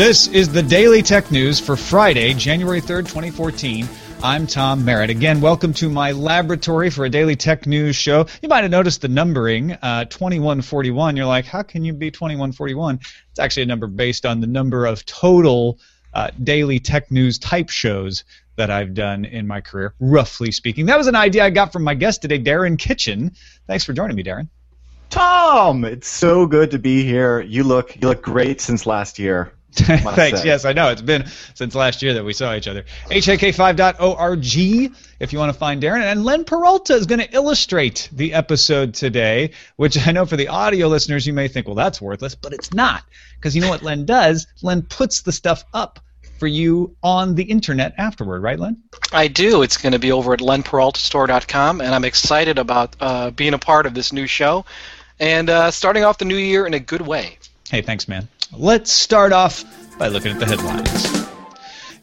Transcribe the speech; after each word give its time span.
This 0.00 0.28
is 0.28 0.48
the 0.48 0.62
Daily 0.62 1.02
Tech 1.02 1.30
News 1.30 1.60
for 1.60 1.76
Friday, 1.76 2.32
January 2.32 2.80
3rd, 2.80 3.00
2014. 3.00 3.86
I'm 4.22 4.46
Tom 4.46 4.82
Merritt. 4.82 5.10
Again, 5.10 5.42
welcome 5.42 5.74
to 5.74 5.90
my 5.90 6.12
laboratory 6.12 6.88
for 6.88 7.04
a 7.04 7.10
daily 7.10 7.36
tech 7.36 7.66
news 7.66 7.96
show. 7.96 8.24
You 8.40 8.48
might 8.48 8.62
have 8.62 8.70
noticed 8.70 9.02
the 9.02 9.08
numbering, 9.08 9.72
uh, 9.72 10.06
2141. 10.06 11.18
You're 11.18 11.26
like, 11.26 11.44
how 11.44 11.62
can 11.62 11.84
you 11.84 11.92
be 11.92 12.10
2141? 12.10 12.98
It's 13.28 13.38
actually 13.38 13.64
a 13.64 13.66
number 13.66 13.86
based 13.86 14.24
on 14.24 14.40
the 14.40 14.46
number 14.46 14.86
of 14.86 15.04
total 15.04 15.78
uh, 16.14 16.30
daily 16.44 16.80
tech 16.80 17.10
news 17.10 17.38
type 17.38 17.68
shows 17.68 18.24
that 18.56 18.70
I've 18.70 18.94
done 18.94 19.26
in 19.26 19.46
my 19.46 19.60
career, 19.60 19.92
roughly 20.00 20.50
speaking. 20.50 20.86
That 20.86 20.96
was 20.96 21.08
an 21.08 21.14
idea 21.14 21.44
I 21.44 21.50
got 21.50 21.74
from 21.74 21.84
my 21.84 21.92
guest 21.92 22.22
today, 22.22 22.42
Darren 22.42 22.78
Kitchen. 22.78 23.32
Thanks 23.66 23.84
for 23.84 23.92
joining 23.92 24.16
me, 24.16 24.24
Darren. 24.24 24.48
Tom, 25.10 25.84
it's 25.84 26.08
so 26.08 26.46
good 26.46 26.70
to 26.70 26.78
be 26.78 27.04
here. 27.04 27.42
You 27.42 27.64
look 27.64 28.00
you 28.00 28.08
look 28.08 28.22
great 28.22 28.62
since 28.62 28.86
last 28.86 29.18
year. 29.18 29.52
Thanks. 29.74 30.40
Say. 30.40 30.46
Yes, 30.46 30.64
I 30.64 30.72
know. 30.72 30.90
It's 30.90 31.02
been 31.02 31.26
since 31.54 31.74
last 31.74 32.02
year 32.02 32.14
that 32.14 32.24
we 32.24 32.32
saw 32.32 32.54
each 32.54 32.66
other. 32.66 32.84
HAK5.org 33.08 34.94
if 35.20 35.32
you 35.32 35.38
want 35.38 35.52
to 35.52 35.58
find 35.58 35.82
Darren. 35.82 36.02
And 36.02 36.24
Len 36.24 36.44
Peralta 36.44 36.94
is 36.94 37.06
going 37.06 37.20
to 37.20 37.32
illustrate 37.32 38.08
the 38.12 38.34
episode 38.34 38.94
today, 38.94 39.52
which 39.76 40.06
I 40.06 40.12
know 40.12 40.26
for 40.26 40.36
the 40.36 40.48
audio 40.48 40.88
listeners 40.88 41.26
you 41.26 41.32
may 41.32 41.48
think, 41.48 41.66
well, 41.66 41.76
that's 41.76 42.00
worthless, 42.00 42.34
but 42.34 42.52
it's 42.52 42.72
not. 42.72 43.04
Because 43.36 43.54
you 43.54 43.62
know 43.62 43.68
what 43.68 43.82
Len 43.82 44.06
does? 44.06 44.46
Len 44.62 44.82
puts 44.82 45.22
the 45.22 45.32
stuff 45.32 45.64
up 45.72 46.00
for 46.38 46.46
you 46.46 46.96
on 47.02 47.34
the 47.34 47.44
internet 47.44 47.94
afterward, 47.98 48.42
right, 48.42 48.58
Len? 48.58 48.82
I 49.12 49.28
do. 49.28 49.62
It's 49.62 49.76
going 49.76 49.92
to 49.92 49.98
be 49.98 50.10
over 50.10 50.32
at 50.32 50.40
lenperaltastore.com, 50.40 51.80
and 51.80 51.94
I'm 51.94 52.04
excited 52.04 52.58
about 52.58 52.96
uh, 52.98 53.30
being 53.30 53.54
a 53.54 53.58
part 53.58 53.86
of 53.86 53.94
this 53.94 54.12
new 54.12 54.26
show 54.26 54.64
and 55.20 55.50
uh, 55.50 55.70
starting 55.70 56.02
off 56.02 56.18
the 56.18 56.24
new 56.24 56.36
year 56.36 56.66
in 56.66 56.74
a 56.74 56.80
good 56.80 57.02
way. 57.02 57.38
Hey, 57.70 57.82
thanks, 57.82 58.08
man. 58.08 58.26
Let's 58.52 58.90
start 58.90 59.32
off 59.32 59.64
by 59.96 60.08
looking 60.08 60.32
at 60.32 60.40
the 60.40 60.46
headlines. 60.46 61.06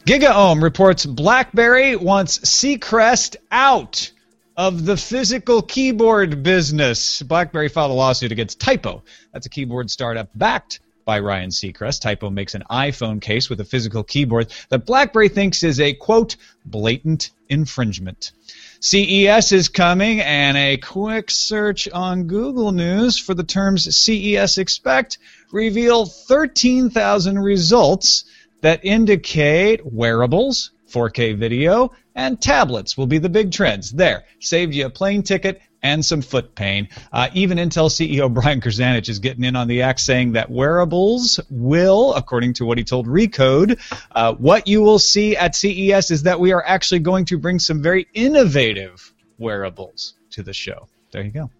GigaOM 0.06 0.62
reports 0.62 1.04
BlackBerry 1.04 1.94
wants 1.94 2.38
Seacrest 2.38 3.36
out 3.50 4.10
of 4.56 4.86
the 4.86 4.96
physical 4.96 5.60
keyboard 5.60 6.42
business. 6.42 7.20
BlackBerry 7.20 7.68
filed 7.68 7.90
a 7.90 7.94
lawsuit 7.94 8.32
against 8.32 8.60
Typo. 8.60 9.02
That's 9.32 9.44
a 9.44 9.50
keyboard 9.50 9.90
startup 9.90 10.30
backed 10.34 10.80
by 11.04 11.20
Ryan 11.20 11.50
Seacrest. 11.50 12.00
Typo 12.00 12.30
makes 12.30 12.54
an 12.54 12.64
iPhone 12.70 13.20
case 13.20 13.50
with 13.50 13.60
a 13.60 13.64
physical 13.64 14.02
keyboard 14.02 14.50
that 14.70 14.86
BlackBerry 14.86 15.28
thinks 15.28 15.62
is 15.62 15.80
a 15.80 15.92
quote 15.92 16.36
blatant 16.64 17.30
infringement. 17.50 18.32
CES 18.80 19.50
is 19.50 19.68
coming, 19.68 20.20
and 20.20 20.56
a 20.56 20.76
quick 20.76 21.32
search 21.32 21.88
on 21.88 22.28
Google 22.28 22.70
News 22.70 23.18
for 23.18 23.34
the 23.34 23.42
terms 23.42 23.92
CES 23.96 24.56
expect 24.56 25.18
reveal 25.50 26.06
13,000 26.06 27.40
results 27.40 28.24
that 28.60 28.84
indicate 28.84 29.80
wearables, 29.84 30.70
4K 30.92 31.36
video, 31.36 31.90
and 32.14 32.40
tablets 32.40 32.96
will 32.96 33.08
be 33.08 33.18
the 33.18 33.28
big 33.28 33.50
trends. 33.50 33.90
There, 33.90 34.24
saved 34.38 34.74
you 34.74 34.86
a 34.86 34.90
plane 34.90 35.24
ticket 35.24 35.60
and 35.82 36.04
some 36.04 36.22
foot 36.22 36.54
pain. 36.54 36.88
Uh, 37.12 37.28
even 37.34 37.58
Intel 37.58 37.90
CEO 37.90 38.32
Brian 38.32 38.60
Krzanich 38.60 39.08
is 39.08 39.18
getting 39.18 39.44
in 39.44 39.56
on 39.56 39.68
the 39.68 39.82
act, 39.82 40.00
saying 40.00 40.32
that 40.32 40.50
wearables 40.50 41.40
will, 41.50 42.14
according 42.14 42.54
to 42.54 42.64
what 42.64 42.78
he 42.78 42.84
told 42.84 43.06
Recode, 43.06 43.78
uh, 44.12 44.34
what 44.34 44.66
you 44.66 44.82
will 44.82 44.98
see 44.98 45.36
at 45.36 45.54
CES 45.54 46.10
is 46.10 46.22
that 46.24 46.40
we 46.40 46.52
are 46.52 46.64
actually 46.64 47.00
going 47.00 47.24
to 47.26 47.38
bring 47.38 47.58
some 47.58 47.82
very 47.82 48.06
innovative 48.14 49.12
wearables 49.38 50.14
to 50.30 50.42
the 50.42 50.52
show. 50.52 50.88
There 51.12 51.22
you 51.22 51.30
go. 51.30 51.50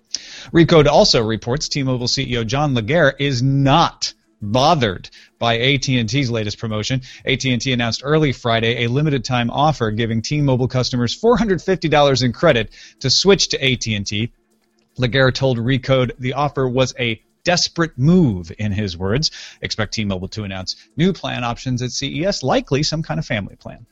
Recode 0.52 0.86
also 0.86 1.22
reports 1.22 1.68
T-Mobile 1.68 2.06
CEO 2.06 2.46
John 2.46 2.74
Legere 2.74 3.14
is 3.18 3.42
not 3.42 4.14
bothered 4.40 5.10
by 5.38 5.58
AT&T's 5.58 6.30
latest 6.30 6.58
promotion. 6.58 7.02
AT&T 7.24 7.72
announced 7.72 8.02
early 8.04 8.32
Friday 8.32 8.84
a 8.84 8.88
limited 8.88 9.24
time 9.24 9.50
offer 9.50 9.90
giving 9.90 10.22
T-Mobile 10.22 10.68
customers 10.68 11.18
$450 11.20 12.22
in 12.22 12.32
credit 12.32 12.70
to 13.00 13.10
switch 13.10 13.48
to 13.48 13.64
AT&T. 13.64 14.32
Legere 14.96 15.30
told 15.30 15.58
Recode 15.58 16.12
the 16.18 16.34
offer 16.34 16.68
was 16.68 16.94
a 16.98 17.22
desperate 17.44 17.96
move 17.96 18.52
in 18.58 18.72
his 18.72 18.96
words. 18.96 19.30
Expect 19.62 19.94
T-Mobile 19.94 20.28
to 20.28 20.44
announce 20.44 20.76
new 20.96 21.12
plan 21.12 21.44
options 21.44 21.82
at 21.82 21.92
CES, 21.92 22.42
likely 22.42 22.82
some 22.82 23.02
kind 23.02 23.18
of 23.18 23.26
family 23.26 23.56
plan. 23.56 23.86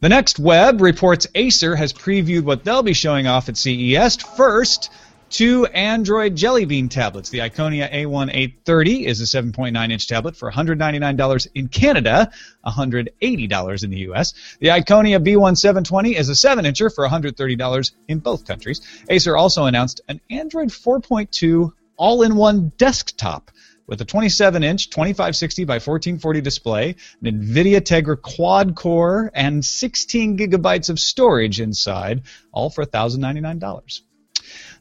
The 0.00 0.08
next 0.08 0.38
web 0.38 0.80
reports 0.80 1.26
Acer 1.34 1.76
has 1.76 1.92
previewed 1.92 2.42
what 2.42 2.64
they'll 2.64 2.82
be 2.82 2.94
showing 2.94 3.26
off 3.26 3.48
at 3.48 3.56
CES. 3.56 4.16
First, 4.16 4.90
two 5.34 5.66
Android 5.66 6.36
Jelly 6.36 6.64
Bean 6.64 6.88
tablets. 6.88 7.28
The 7.28 7.40
Iconia 7.40 7.92
A1 7.92 9.04
is 9.04 9.20
a 9.20 9.24
7.9 9.24 9.90
inch 9.90 10.06
tablet 10.06 10.36
for 10.36 10.48
$199 10.48 11.48
in 11.56 11.66
Canada, 11.66 12.30
$180 12.64 13.84
in 13.84 13.90
the 13.90 13.98
US. 14.10 14.34
The 14.60 14.68
Iconia 14.68 15.18
B1 15.18 15.58
720 15.58 16.14
is 16.16 16.28
a 16.28 16.36
7 16.36 16.64
incher 16.64 16.94
for 16.94 17.04
$130 17.08 17.92
in 18.06 18.20
both 18.20 18.46
countries. 18.46 18.80
Acer 19.10 19.36
also 19.36 19.64
announced 19.64 20.02
an 20.06 20.20
Android 20.30 20.68
4.2 20.68 21.72
all 21.96 22.22
in 22.22 22.36
one 22.36 22.70
desktop 22.76 23.50
with 23.88 24.00
a 24.00 24.04
27 24.04 24.62
inch 24.62 24.88
2560 24.90 25.64
by 25.64 25.74
1440 25.74 26.42
display, 26.42 26.94
an 27.24 27.42
NVIDIA 27.42 27.80
Tegra 27.80 28.22
quad 28.22 28.76
core, 28.76 29.32
and 29.34 29.64
16 29.64 30.38
gigabytes 30.38 30.90
of 30.90 31.00
storage 31.00 31.60
inside, 31.60 32.22
all 32.52 32.70
for 32.70 32.86
$1,099. 32.86 34.02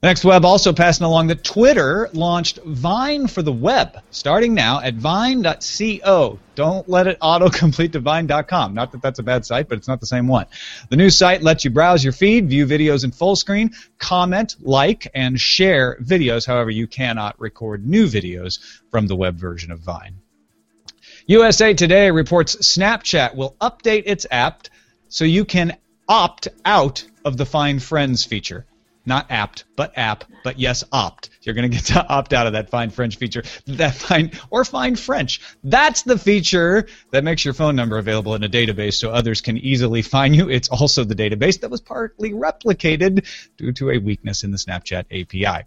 The 0.04 0.10
next 0.10 0.26
web 0.26 0.44
also 0.44 0.74
passing 0.74 1.06
along 1.06 1.28
that 1.28 1.46
Twitter 1.46 2.10
launched 2.12 2.60
Vine 2.66 3.28
for 3.28 3.42
the 3.42 3.54
web, 3.54 4.02
starting 4.12 4.54
now 4.54 4.82
at 4.82 4.96
vine.co. 4.96 6.40
Don't 6.56 6.90
let 6.90 7.08
it 7.08 7.18
autocomplete 7.22 7.94
to 7.94 8.02
vine.com. 8.02 8.74
Not 8.74 8.92
that 8.92 9.02
that's 9.02 9.20
a 9.20 9.24
bad 9.24 9.46
site, 9.46 9.70
but 9.70 9.78
it's 9.78 9.88
not 9.88 10.02
the 10.02 10.06
same 10.06 10.28
one. 10.28 10.48
The 10.90 10.98
new 10.98 11.10
site 11.10 11.42
lets 11.42 11.64
you 11.64 11.72
browse 11.72 12.04
your 12.04 12.12
feed, 12.12 12.50
view 12.50 12.68
videos 12.68 13.06
in 13.06 13.12
full 13.12 13.38
screen, 13.38 13.72
comment, 13.98 14.58
like, 14.60 15.10
and 15.16 15.40
share 15.40 15.98
videos. 16.02 16.46
However, 16.46 16.70
you 16.70 16.86
cannot 16.86 17.40
record 17.40 17.88
new 17.88 18.06
videos 18.08 18.60
from 18.92 19.08
the 19.08 19.16
web 19.16 19.38
version 19.38 19.72
of 19.72 19.80
Vine. 19.80 20.18
USA 21.28 21.74
Today 21.74 22.12
reports 22.12 22.58
Snapchat 22.58 23.36
will 23.36 23.56
update 23.62 24.04
its 24.06 24.28
app 24.30 24.68
so 25.08 25.24
you 25.24 25.46
can 25.46 25.78
opt 26.10 26.50
out 26.66 27.06
of 27.24 27.38
the 27.38 27.46
Find 27.46 27.82
Friends 27.82 28.26
feature 28.26 28.66
not 29.06 29.28
apt, 29.30 29.66
but 29.76 29.98
app, 29.98 30.24
but 30.44 30.60
yes, 30.60 30.84
opt. 30.92 31.30
You're 31.42 31.56
going 31.56 31.70
to 31.70 31.76
get 31.76 31.86
to 31.88 32.08
opt 32.08 32.34
out 32.34 32.48
of 32.48 32.54
that 32.54 32.70
Find 32.70 32.94
French 32.94 33.18
feature. 33.18 33.44
That 33.68 33.96
find 33.96 34.40
or 34.50 34.64
Find 34.66 34.98
French. 34.98 35.42
That's 35.64 36.04
the 36.04 36.18
feature 36.18 36.88
that 37.12 37.24
makes 37.24 37.44
your 37.44 37.54
phone 37.54 37.76
number 37.76 37.98
available 37.98 38.36
in 38.36 38.44
a 38.44 38.50
database 38.50 38.94
so 38.94 39.12
others 39.12 39.42
can 39.42 39.58
easily 39.58 40.02
find 40.02 40.36
you. 40.36 40.50
It's 40.50 40.70
also 40.70 41.04
the 41.04 41.16
database 41.16 41.60
that 41.62 41.70
was 41.70 41.82
partly 41.82 42.32
replicated 42.32 43.26
due 43.58 43.74
to 43.74 43.92
a 43.92 43.98
weakness 43.98 44.44
in 44.44 44.52
the 44.52 44.58
Snapchat 44.58 45.06
API. 45.12 45.66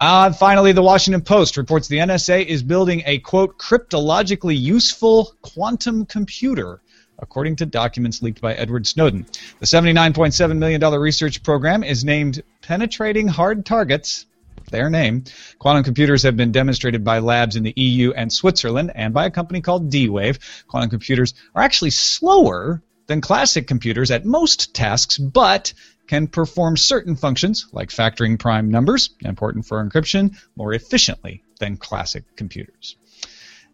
Uh, 0.00 0.32
finally, 0.32 0.72
the 0.72 0.82
Washington 0.82 1.22
Post 1.22 1.56
reports 1.56 1.88
the 1.88 1.98
NSA 1.98 2.44
is 2.44 2.62
building 2.62 3.02
a 3.06 3.18
quote 3.18 3.58
cryptologically 3.58 4.58
useful 4.58 5.32
quantum 5.40 6.04
computer 6.04 6.80
according 7.18 7.56
to 7.56 7.66
documents 7.66 8.22
leaked 8.22 8.40
by 8.40 8.54
Edward 8.54 8.86
Snowden. 8.86 9.26
The 9.60 9.66
$79.7 9.66 10.58
million 10.58 10.82
research 11.00 11.42
program 11.42 11.82
is 11.82 12.04
named 12.04 12.42
Penetrating 12.62 13.28
Hard 13.28 13.64
Targets. 13.64 14.26
Their 14.70 14.90
name. 14.90 15.24
Quantum 15.58 15.84
computers 15.84 16.24
have 16.24 16.36
been 16.36 16.50
demonstrated 16.50 17.04
by 17.04 17.20
labs 17.20 17.54
in 17.54 17.62
the 17.62 17.74
EU 17.76 18.12
and 18.12 18.32
Switzerland 18.32 18.90
and 18.94 19.14
by 19.14 19.26
a 19.26 19.30
company 19.30 19.60
called 19.60 19.90
D 19.90 20.08
Wave. 20.08 20.38
Quantum 20.66 20.90
computers 20.90 21.34
are 21.54 21.62
actually 21.62 21.90
slower 21.90 22.82
than 23.06 23.20
classic 23.20 23.68
computers 23.68 24.10
at 24.10 24.24
most 24.24 24.74
tasks, 24.74 25.18
but 25.18 25.72
can 26.06 26.26
perform 26.26 26.76
certain 26.76 27.16
functions, 27.16 27.66
like 27.72 27.90
factoring 27.90 28.38
prime 28.38 28.70
numbers, 28.70 29.10
important 29.24 29.66
for 29.66 29.84
encryption, 29.84 30.36
more 30.56 30.72
efficiently 30.72 31.42
than 31.58 31.76
classic 31.76 32.24
computers. 32.36 32.96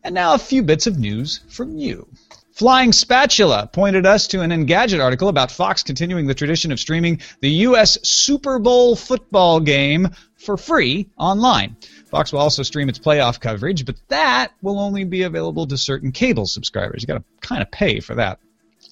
And 0.05 0.15
now 0.15 0.35
a 0.35 0.39
few 0.39 0.63
bits 0.63 0.87
of 0.87 0.99
news 0.99 1.41
from 1.49 1.79
you. 1.79 2.09
Flying 2.53 2.93
Spatula 2.93 3.71
pointed 3.73 4.05
us 4.05 4.27
to 4.29 4.43
an 4.43 4.51
Engadget 4.51 5.03
article 5.03 5.29
about 5.29 5.51
Fox 5.51 5.83
continuing 5.83 6.27
the 6.27 6.35
tradition 6.35 6.71
of 6.71 6.79
streaming 6.79 7.21
the 7.41 7.49
U.S. 7.49 7.99
Super 8.03 8.59
Bowl 8.59 8.95
football 8.95 9.59
game 9.59 10.11
for 10.37 10.59
free 10.59 11.09
online. 11.17 11.77
Fox 12.11 12.31
will 12.31 12.41
also 12.41 12.63
stream 12.63 12.91
its 12.91 12.99
playoff 12.99 13.41
coverage, 13.41 13.87
but 13.87 13.97
that 14.09 14.53
will 14.61 14.79
only 14.79 15.05
be 15.05 15.23
available 15.23 15.67
to 15.67 15.79
certain 15.79 16.13
cable 16.13 16.45
subscribers. 16.45 17.03
You 17.03 17.07
got 17.07 17.19
to 17.19 17.25
kind 17.41 17.63
of 17.63 17.71
pay 17.71 18.01
for 18.01 18.17
that. 18.17 18.39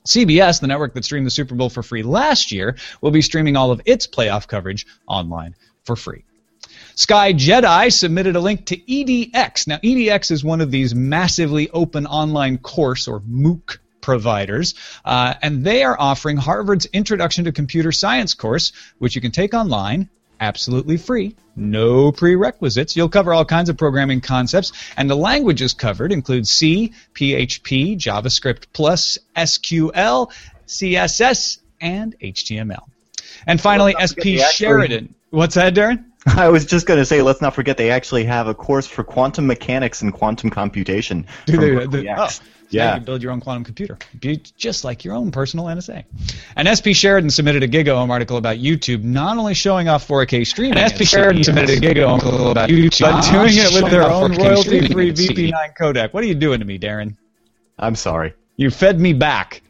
CBS, 0.06 0.62
the 0.62 0.66
network 0.66 0.94
that 0.94 1.04
streamed 1.04 1.26
the 1.26 1.30
Super 1.30 1.54
Bowl 1.54 1.68
for 1.68 1.82
free 1.82 2.02
last 2.02 2.52
year, 2.52 2.76
will 3.02 3.10
be 3.10 3.20
streaming 3.20 3.56
all 3.56 3.70
of 3.72 3.82
its 3.84 4.06
playoff 4.06 4.48
coverage 4.48 4.86
online 5.06 5.54
for 5.84 5.96
free. 5.96 6.24
Sky 7.00 7.32
Jedi 7.32 7.90
submitted 7.90 8.36
a 8.36 8.40
link 8.40 8.66
to 8.66 8.76
EDX. 8.76 9.66
Now, 9.66 9.78
EDX 9.78 10.30
is 10.30 10.44
one 10.44 10.60
of 10.60 10.70
these 10.70 10.94
massively 10.94 11.70
open 11.70 12.04
online 12.04 12.58
course 12.58 13.08
or 13.08 13.20
MOOC 13.20 13.78
providers, 14.02 14.74
uh, 15.02 15.32
and 15.40 15.64
they 15.64 15.82
are 15.82 15.98
offering 15.98 16.36
Harvard's 16.36 16.84
Introduction 16.84 17.46
to 17.46 17.52
Computer 17.52 17.90
Science 17.90 18.34
course, 18.34 18.72
which 18.98 19.14
you 19.14 19.22
can 19.22 19.30
take 19.30 19.54
online 19.54 20.10
absolutely 20.40 20.98
free, 20.98 21.34
no 21.56 22.12
prerequisites. 22.12 22.94
You'll 22.94 23.08
cover 23.08 23.32
all 23.32 23.46
kinds 23.46 23.70
of 23.70 23.78
programming 23.78 24.20
concepts, 24.20 24.72
and 24.98 25.08
the 25.08 25.16
languages 25.16 25.72
covered 25.72 26.12
include 26.12 26.46
C, 26.46 26.92
PHP, 27.14 27.96
JavaScript 27.96 28.64
plus, 28.74 29.16
SQL, 29.34 30.30
CSS, 30.66 31.60
and 31.80 32.14
HTML. 32.20 32.82
And 33.46 33.58
finally, 33.58 33.94
Well, 33.96 34.06
SP 34.06 34.36
Sheridan. 34.52 35.14
What's 35.30 35.54
that, 35.54 35.72
Darren? 35.72 36.09
I 36.36 36.48
was 36.48 36.66
just 36.66 36.86
going 36.86 36.98
to 36.98 37.06
say, 37.06 37.22
let's 37.22 37.40
not 37.40 37.54
forget 37.54 37.76
they 37.76 37.90
actually 37.90 38.24
have 38.24 38.46
a 38.46 38.54
course 38.54 38.86
for 38.86 39.02
quantum 39.02 39.46
mechanics 39.46 40.02
and 40.02 40.12
quantum 40.12 40.50
computation. 40.50 41.26
Do 41.46 41.56
they- 41.56 41.74
Berkeley 41.74 42.02
they- 42.02 42.08
X. 42.08 42.20
oh, 42.20 42.26
so 42.28 42.42
Yeah. 42.68 42.90
You 42.90 42.94
can 42.98 43.04
build 43.04 43.22
your 43.22 43.32
own 43.32 43.40
quantum 43.40 43.64
computer, 43.64 43.98
Be 44.20 44.36
just 44.56 44.84
like 44.84 45.02
your 45.04 45.14
own 45.14 45.32
personal 45.32 45.66
NSA. 45.66 46.04
And 46.56 46.68
SP 46.70 46.92
Sheridan 46.94 47.30
submitted 47.30 47.62
a 47.64 47.68
GigaOM 47.68 48.10
article 48.10 48.36
about 48.36 48.58
YouTube, 48.58 49.02
not 49.02 49.38
only 49.38 49.54
showing 49.54 49.88
off 49.88 50.06
4K 50.06 50.46
streaming. 50.46 50.78
And 50.78 50.92
SP 50.92 51.02
Sheridan 51.02 51.42
submitted 51.42 51.70
a 51.70 51.80
GigaOM 51.80 52.22
article 52.22 52.50
about 52.50 52.68
YouTube, 52.68 53.00
but 53.00 53.30
doing 53.32 53.54
it 53.56 53.82
with 53.82 53.90
their 53.90 54.04
own 54.04 54.36
royalty-free 54.36 54.86
streaming 54.88 55.10
at 55.10 55.16
CES. 55.18 55.30
VP9 55.30 55.76
codec. 55.80 56.12
What 56.12 56.22
are 56.22 56.26
you 56.28 56.34
doing 56.36 56.60
to 56.60 56.64
me, 56.64 56.78
Darren? 56.78 57.16
I'm 57.78 57.96
sorry. 57.96 58.34
You 58.56 58.70
fed 58.70 59.00
me 59.00 59.14
back. 59.14 59.62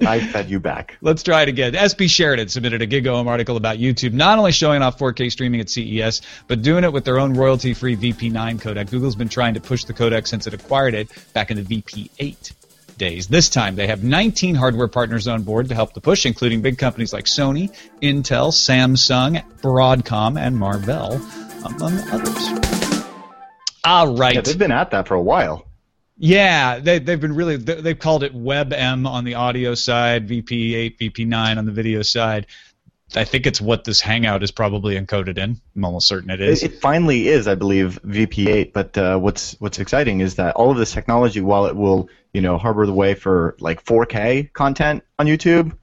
I 0.00 0.20
fed 0.20 0.50
you 0.50 0.60
back. 0.60 0.96
Let's 1.00 1.22
try 1.22 1.42
it 1.42 1.48
again. 1.48 1.72
SB 1.72 2.10
Sheridan 2.10 2.48
submitted 2.48 2.82
a 2.82 2.86
GigaOM 2.86 3.26
article 3.26 3.56
about 3.56 3.78
YouTube, 3.78 4.12
not 4.12 4.38
only 4.38 4.52
showing 4.52 4.82
off 4.82 4.98
4K 4.98 5.32
streaming 5.32 5.60
at 5.60 5.70
CES, 5.70 6.20
but 6.48 6.62
doing 6.62 6.84
it 6.84 6.92
with 6.92 7.04
their 7.04 7.18
own 7.18 7.34
royalty-free 7.34 7.96
VP9 7.96 8.60
codec. 8.60 8.90
Google's 8.90 9.16
been 9.16 9.28
trying 9.28 9.54
to 9.54 9.60
push 9.60 9.84
the 9.84 9.94
codec 9.94 10.26
since 10.26 10.46
it 10.46 10.54
acquired 10.54 10.94
it 10.94 11.08
back 11.32 11.50
in 11.50 11.56
the 11.56 11.62
VP8 11.62 12.52
days. 12.98 13.28
This 13.28 13.48
time, 13.48 13.76
they 13.76 13.86
have 13.86 14.02
19 14.02 14.54
hardware 14.54 14.88
partners 14.88 15.28
on 15.28 15.42
board 15.42 15.68
to 15.68 15.74
help 15.74 15.94
the 15.94 16.00
push, 16.00 16.26
including 16.26 16.62
big 16.62 16.78
companies 16.78 17.12
like 17.12 17.24
Sony, 17.24 17.70
Intel, 18.02 18.52
Samsung, 18.52 19.42
Broadcom, 19.60 20.38
and 20.38 20.56
Marvell, 20.56 21.14
among 21.64 21.98
others. 22.10 23.06
All 23.84 24.16
right. 24.16 24.34
Yeah, 24.34 24.40
they've 24.40 24.58
been 24.58 24.72
at 24.72 24.90
that 24.90 25.08
for 25.08 25.14
a 25.14 25.22
while. 25.22 25.65
Yeah, 26.18 26.78
they, 26.78 26.98
they've 26.98 27.20
been 27.20 27.34
really, 27.34 27.56
they- 27.56 27.80
they've 27.80 27.98
called 27.98 28.22
it 28.22 28.34
WebM 28.34 29.06
on 29.06 29.24
the 29.24 29.34
audio 29.34 29.74
side, 29.74 30.28
VP8, 30.28 30.98
VP9 30.98 31.58
on 31.58 31.66
the 31.66 31.72
video 31.72 32.02
side. 32.02 32.46
I 33.14 33.24
think 33.24 33.46
it's 33.46 33.60
what 33.60 33.84
this 33.84 34.00
Hangout 34.00 34.42
is 34.42 34.50
probably 34.50 34.98
encoded 34.98 35.38
in. 35.38 35.60
I'm 35.76 35.84
almost 35.84 36.08
certain 36.08 36.28
it 36.30 36.40
is. 36.40 36.62
It, 36.64 36.72
it 36.72 36.80
finally 36.80 37.28
is, 37.28 37.46
I 37.46 37.54
believe, 37.54 38.00
VP8. 38.04 38.72
But 38.72 38.98
uh, 38.98 39.18
what's 39.18 39.52
what's 39.60 39.78
exciting 39.78 40.20
is 40.20 40.34
that 40.36 40.56
all 40.56 40.72
of 40.72 40.76
this 40.76 40.90
technology, 40.90 41.40
while 41.40 41.66
it 41.66 41.76
will, 41.76 42.08
you 42.34 42.40
know, 42.40 42.58
harbor 42.58 42.84
the 42.84 42.92
way 42.92 43.14
for 43.14 43.54
like 43.60 43.84
4K 43.84 44.52
content 44.52 45.04
on 45.20 45.26
YouTube, 45.26 45.76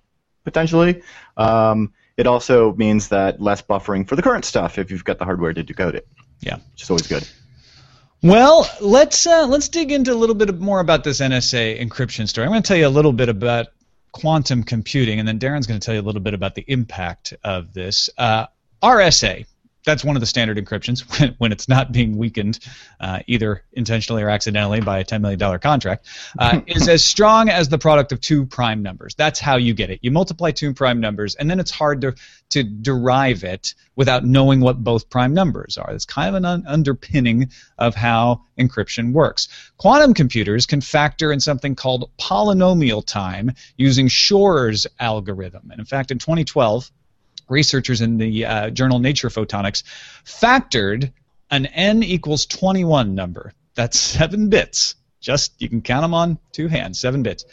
potentially, 0.44 1.02
um, 1.38 1.94
it 2.18 2.28
also 2.28 2.74
means 2.74 3.08
that 3.08 3.40
less 3.42 3.62
buffering 3.62 4.06
for 4.06 4.18
the 4.18 4.22
current 4.22 4.44
stuff 4.44 4.78
if 4.78 4.92
you've 4.92 5.06
got 5.06 5.18
the 5.18 5.24
hardware 5.26 5.54
to 5.54 5.64
decode 5.64 5.96
it. 5.96 6.06
Yeah. 6.42 6.58
which 6.74 6.84
is 6.84 6.90
always 6.90 7.08
good. 7.08 7.26
Well, 8.24 8.70
let's 8.80 9.28
uh, 9.28 9.48
let's 9.48 9.68
dig 9.68 9.92
into 9.92 10.14
a 10.14 10.16
little 10.16 10.34
bit 10.34 10.58
more 10.58 10.80
about 10.80 11.04
this 11.04 11.20
NSA 11.20 11.86
encryption 11.86 12.26
story. 12.26 12.46
I'm 12.46 12.54
going 12.54 12.64
to 12.64 12.68
tell 12.68 12.78
you 12.78 12.88
a 12.88 12.90
little 12.90 13.12
bit 13.12 13.28
about 13.28 13.68
quantum 14.14 14.64
computing, 14.64 15.20
and 15.20 15.28
then 15.28 15.40
Darren's 15.40 15.68
going 15.68 15.78
to 15.78 15.86
tell 15.86 15.94
you 15.94 16.00
a 16.00 16.08
little 16.08 16.22
bit 16.22 16.34
about 16.34 16.56
the 16.56 16.64
impact 16.70 17.34
of 17.44 17.74
this. 17.74 18.10
Uh, 18.18 18.46
RSA, 18.82 19.46
that's 19.86 20.04
one 20.04 20.16
of 20.16 20.20
the 20.20 20.26
standard 20.26 20.58
encryptions 20.58 21.02
when, 21.20 21.36
when 21.38 21.52
it's 21.52 21.68
not 21.68 21.92
being 21.92 22.18
weakened, 22.18 22.60
uh, 23.00 23.20
either 23.28 23.64
intentionally 23.74 24.24
or 24.24 24.30
accidentally 24.30 24.82
by 24.82 25.00
a 25.00 25.06
$10 25.06 25.22
million 25.22 25.60
contract, 25.60 26.08
uh, 26.40 26.62
is 26.68 26.88
as 26.88 27.04
strong 27.04 27.50
as 27.50 27.70
the 27.70 27.78
product 27.78 28.12
of 28.12 28.22
two 28.22 28.46
prime 28.46 28.82
numbers. 28.82 29.16
That's 29.16 29.40
how 29.40 29.58
you 29.58 29.74
get 29.74 29.90
it. 29.90 30.00
You 30.02 30.12
multiply 30.12 30.52
two 30.52 30.74
prime 30.74 31.00
numbers, 31.00 31.36
and 31.36 31.50
then 31.50 31.60
it's 31.60 31.72
hard 31.72 32.02
to, 32.02 32.16
to 32.50 32.64
derive 32.64 33.44
it 33.44 33.74
without 33.96 34.26
knowing 34.26 34.60
what 34.60 34.84
both 34.84 35.10
prime 35.10 35.34
numbers 35.34 35.78
are. 35.78 35.92
It's 35.92 36.06
kind 36.06 36.30
of 36.30 36.36
an 36.36 36.46
un- 36.46 36.64
underpinning 36.68 37.50
of 37.78 37.96
how 37.96 38.44
encryption 38.58 39.12
works. 39.12 39.48
Quantum 39.78 40.14
computers 40.14 40.66
can 40.66 40.82
factor 40.82 41.32
in 41.32 41.40
something 41.40 41.76
called 41.76 42.10
polynomial 42.20 43.06
time 43.06 43.52
using 43.78 44.08
Shor's 44.08 44.88
algorithm. 45.00 45.70
And 45.72 45.80
in 45.80 45.86
fact, 45.86 46.12
in 46.12 46.20
2012, 46.20 46.92
researchers 47.54 48.02
in 48.02 48.18
the 48.18 48.46
uh, 48.46 48.70
journal 48.70 49.00
Nature 49.00 49.30
Photonics 49.30 49.84
factored 50.26 51.12
an 51.50 51.68
n 51.68 52.04
equals 52.04 52.46
21 52.46 53.16
number. 53.16 53.54
That's 53.76 54.00
seven 54.00 54.50
bits. 54.50 54.96
Just 55.22 55.54
you 55.62 55.70
can 55.70 55.82
count 55.82 56.04
them 56.04 56.14
on 56.14 56.38
two 56.52 56.68
hands, 56.68 57.00
seven 57.00 57.24
bits. 57.24 57.46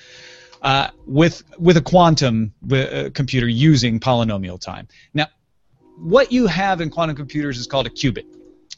Uh, 0.62 0.88
with 1.06 1.42
with 1.58 1.76
a 1.76 1.80
quantum 1.80 2.52
uh, 2.70 3.10
computer 3.14 3.48
using 3.48 4.00
polynomial 4.00 4.60
time. 4.60 4.88
Now, 5.14 5.26
what 5.96 6.32
you 6.32 6.46
have 6.46 6.80
in 6.80 6.90
quantum 6.90 7.16
computers 7.16 7.58
is 7.58 7.66
called 7.66 7.86
a 7.86 7.90
qubit. 7.90 8.26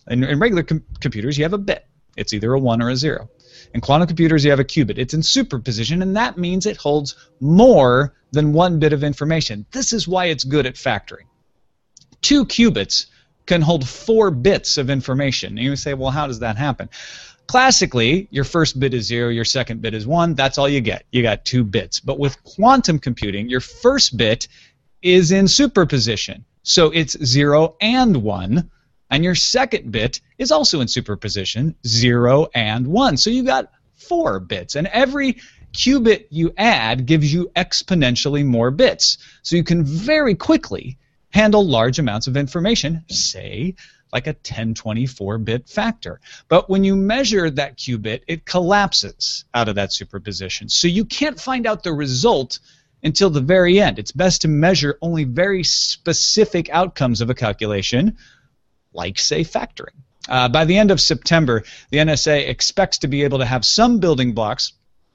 In, 0.08 0.22
in 0.22 0.38
regular 0.38 0.62
com- 0.62 0.84
computers, 1.00 1.38
you 1.38 1.44
have 1.44 1.52
a 1.52 1.58
bit. 1.58 1.86
It's 2.16 2.32
either 2.32 2.52
a 2.52 2.58
one 2.58 2.82
or 2.82 2.90
a 2.90 2.96
zero. 2.96 3.30
In 3.74 3.80
quantum 3.80 4.06
computers, 4.06 4.44
you 4.44 4.50
have 4.50 4.60
a 4.60 4.64
qubit. 4.64 4.98
It's 4.98 5.14
in 5.14 5.22
superposition, 5.22 6.02
and 6.02 6.16
that 6.16 6.38
means 6.38 6.66
it 6.66 6.76
holds 6.76 7.16
more 7.40 8.14
than 8.32 8.52
one 8.52 8.78
bit 8.78 8.92
of 8.92 9.04
information. 9.04 9.66
This 9.72 9.92
is 9.92 10.08
why 10.08 10.26
it's 10.26 10.44
good 10.44 10.66
at 10.66 10.74
factoring. 10.74 11.26
Two 12.20 12.44
qubits 12.46 13.06
can 13.46 13.60
hold 13.60 13.88
four 13.88 14.30
bits 14.30 14.78
of 14.78 14.90
information. 14.90 15.58
And 15.58 15.66
you 15.66 15.76
say, 15.76 15.94
well, 15.94 16.10
how 16.10 16.26
does 16.26 16.38
that 16.40 16.56
happen? 16.56 16.88
Classically, 17.46 18.28
your 18.30 18.44
first 18.44 18.78
bit 18.78 18.94
is 18.94 19.06
zero, 19.06 19.28
your 19.28 19.44
second 19.44 19.82
bit 19.82 19.94
is 19.94 20.06
one. 20.06 20.34
That's 20.34 20.58
all 20.58 20.68
you 20.68 20.80
get. 20.80 21.04
You 21.10 21.22
got 21.22 21.44
two 21.44 21.64
bits. 21.64 22.00
But 22.00 22.18
with 22.18 22.42
quantum 22.44 22.98
computing, 22.98 23.48
your 23.48 23.60
first 23.60 24.16
bit 24.16 24.48
is 25.02 25.32
in 25.32 25.48
superposition. 25.48 26.44
So 26.62 26.90
it's 26.90 27.22
zero 27.24 27.76
and 27.80 28.22
one. 28.22 28.70
And 29.12 29.22
your 29.22 29.34
second 29.34 29.92
bit 29.92 30.20
is 30.38 30.50
also 30.50 30.80
in 30.80 30.88
superposition, 30.88 31.76
zero 31.86 32.48
and 32.54 32.86
one. 32.86 33.18
So 33.18 33.28
you've 33.28 33.46
got 33.46 33.70
four 33.94 34.40
bits. 34.40 34.74
And 34.74 34.86
every 34.86 35.36
qubit 35.74 36.26
you 36.30 36.54
add 36.56 37.04
gives 37.04 37.32
you 37.32 37.50
exponentially 37.54 38.44
more 38.44 38.70
bits. 38.70 39.18
So 39.42 39.54
you 39.54 39.64
can 39.64 39.84
very 39.84 40.34
quickly 40.34 40.96
handle 41.28 41.62
large 41.64 41.98
amounts 41.98 42.26
of 42.26 42.38
information, 42.38 43.04
say 43.08 43.74
like 44.14 44.26
a 44.26 44.30
1024 44.30 45.38
bit 45.38 45.68
factor. 45.68 46.18
But 46.48 46.70
when 46.70 46.82
you 46.82 46.96
measure 46.96 47.50
that 47.50 47.76
qubit, 47.76 48.22
it 48.26 48.46
collapses 48.46 49.44
out 49.52 49.68
of 49.68 49.74
that 49.74 49.92
superposition. 49.92 50.70
So 50.70 50.88
you 50.88 51.04
can't 51.04 51.38
find 51.38 51.66
out 51.66 51.82
the 51.82 51.92
result 51.92 52.60
until 53.02 53.28
the 53.28 53.40
very 53.40 53.78
end. 53.78 53.98
It's 53.98 54.12
best 54.12 54.42
to 54.42 54.48
measure 54.48 54.96
only 55.02 55.24
very 55.24 55.64
specific 55.64 56.70
outcomes 56.70 57.20
of 57.20 57.28
a 57.28 57.34
calculation, 57.34 58.16
like, 58.92 59.18
say, 59.18 59.42
factoring. 59.42 59.96
Uh, 60.28 60.48
by 60.48 60.64
the 60.64 60.78
end 60.78 60.90
of 60.90 61.00
September, 61.00 61.64
the 61.90 61.98
NSA 61.98 62.48
expects 62.48 62.98
to 62.98 63.08
be 63.08 63.24
able 63.24 63.38
to 63.38 63.46
have 63.46 63.64
some 63.64 63.98
building 63.98 64.32
blocks 64.34 64.72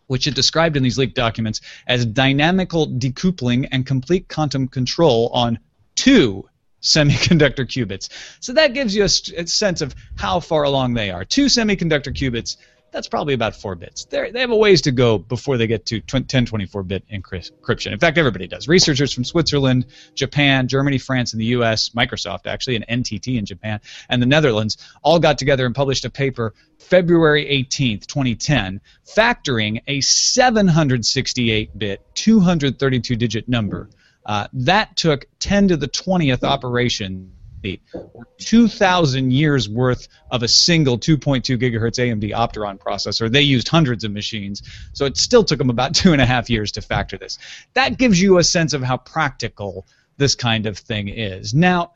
which 0.07 0.25
it 0.25 0.35
described 0.35 0.75
in 0.75 0.83
these 0.83 0.97
leaked 0.97 1.15
documents 1.15 1.61
as 1.85 2.05
dynamical 2.05 2.87
decoupling 2.87 3.67
and 3.71 3.85
complete 3.85 4.27
quantum 4.27 4.67
control 4.67 5.29
on 5.33 5.59
two 5.95 6.47
semiconductor 6.81 7.65
qubits. 7.65 8.09
So 8.39 8.53
that 8.53 8.73
gives 8.73 8.95
you 8.95 9.03
a, 9.03 9.41
a 9.41 9.47
sense 9.47 9.81
of 9.81 9.93
how 10.15 10.39
far 10.39 10.63
along 10.63 10.93
they 10.93 11.11
are. 11.11 11.25
Two 11.25 11.45
semiconductor 11.45 12.15
qubits, 12.15 12.57
that's 12.97 13.07
probably 13.07 13.35
about 13.35 13.55
four 13.55 13.75
bits. 13.75 14.05
They're, 14.05 14.31
they 14.31 14.39
have 14.39 14.49
a 14.49 14.55
ways 14.55 14.81
to 14.81 14.91
go 14.91 15.19
before 15.19 15.57
they 15.57 15.67
get 15.67 15.85
to 15.85 16.01
1024-bit 16.01 17.07
encryption. 17.09 17.91
In 17.91 17.99
fact, 17.99 18.17
everybody 18.17 18.47
does. 18.47 18.67
Researchers 18.67 19.13
from 19.13 19.23
Switzerland, 19.23 19.85
Japan, 20.15 20.67
Germany, 20.67 20.97
France, 20.97 21.31
and 21.31 21.39
the 21.39 21.45
U.S., 21.45 21.89
Microsoft 21.89 22.47
actually, 22.47 22.75
and 22.75 22.87
NTT 22.87 23.37
in 23.37 23.45
Japan, 23.45 23.81
and 24.09 24.19
the 24.19 24.25
Netherlands 24.25 24.77
all 25.03 25.19
got 25.19 25.37
together 25.37 25.67
and 25.67 25.75
published 25.75 26.05
a 26.05 26.09
paper 26.09 26.55
February 26.79 27.45
18th, 27.45 28.07
2010, 28.07 28.81
factoring 29.05 29.79
a 29.85 29.99
768-bit, 29.99 32.01
232-digit 32.15 33.47
number. 33.47 33.91
Uh, 34.25 34.47
that 34.53 34.95
took 34.95 35.27
10 35.37 35.67
to 35.67 35.77
the 35.77 35.87
20th 35.87 36.43
operation 36.43 37.31
or 37.93 38.27
2,000 38.39 39.31
years 39.31 39.69
worth 39.69 40.07
of 40.31 40.43
a 40.43 40.47
single 40.47 40.97
2.2 40.97 41.57
gigahertz 41.57 41.99
AMD 41.99 42.31
Opteron 42.31 42.77
processor. 42.77 43.31
They 43.31 43.41
used 43.41 43.67
hundreds 43.67 44.03
of 44.03 44.11
machines, 44.11 44.61
so 44.93 45.05
it 45.05 45.17
still 45.17 45.43
took 45.43 45.57
them 45.57 45.69
about 45.69 45.95
two 46.01 46.13
and 46.13 46.21
a 46.21 46.25
half 46.25 46.49
years 46.49 46.71
to 46.73 46.81
factor 46.81 47.17
this. 47.17 47.37
That 47.73 47.97
gives 47.97 48.21
you 48.21 48.37
a 48.37 48.43
sense 48.43 48.73
of 48.73 48.83
how 48.83 48.97
practical 48.97 49.85
this 50.17 50.35
kind 50.35 50.65
of 50.65 50.77
thing 50.77 51.07
is. 51.07 51.53
Now, 51.53 51.91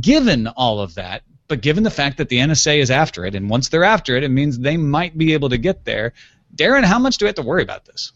given 0.00 0.46
all 0.46 0.80
of 0.80 0.94
that, 0.94 1.22
but 1.48 1.60
given 1.60 1.82
the 1.82 1.90
fact 1.90 2.18
that 2.18 2.28
the 2.28 2.38
NSA 2.38 2.78
is 2.78 2.90
after 2.90 3.24
it, 3.24 3.34
and 3.34 3.50
once 3.50 3.68
they're 3.68 3.84
after 3.84 4.16
it, 4.16 4.24
it 4.24 4.30
means 4.30 4.58
they 4.58 4.76
might 4.76 5.16
be 5.16 5.34
able 5.34 5.50
to 5.50 5.58
get 5.58 5.84
there. 5.84 6.12
Darren, 6.54 6.84
how 6.84 6.98
much 6.98 7.18
do 7.18 7.24
we 7.24 7.28
have 7.28 7.36
to 7.36 7.42
worry 7.42 7.62
about 7.62 7.84
this? 7.84 8.12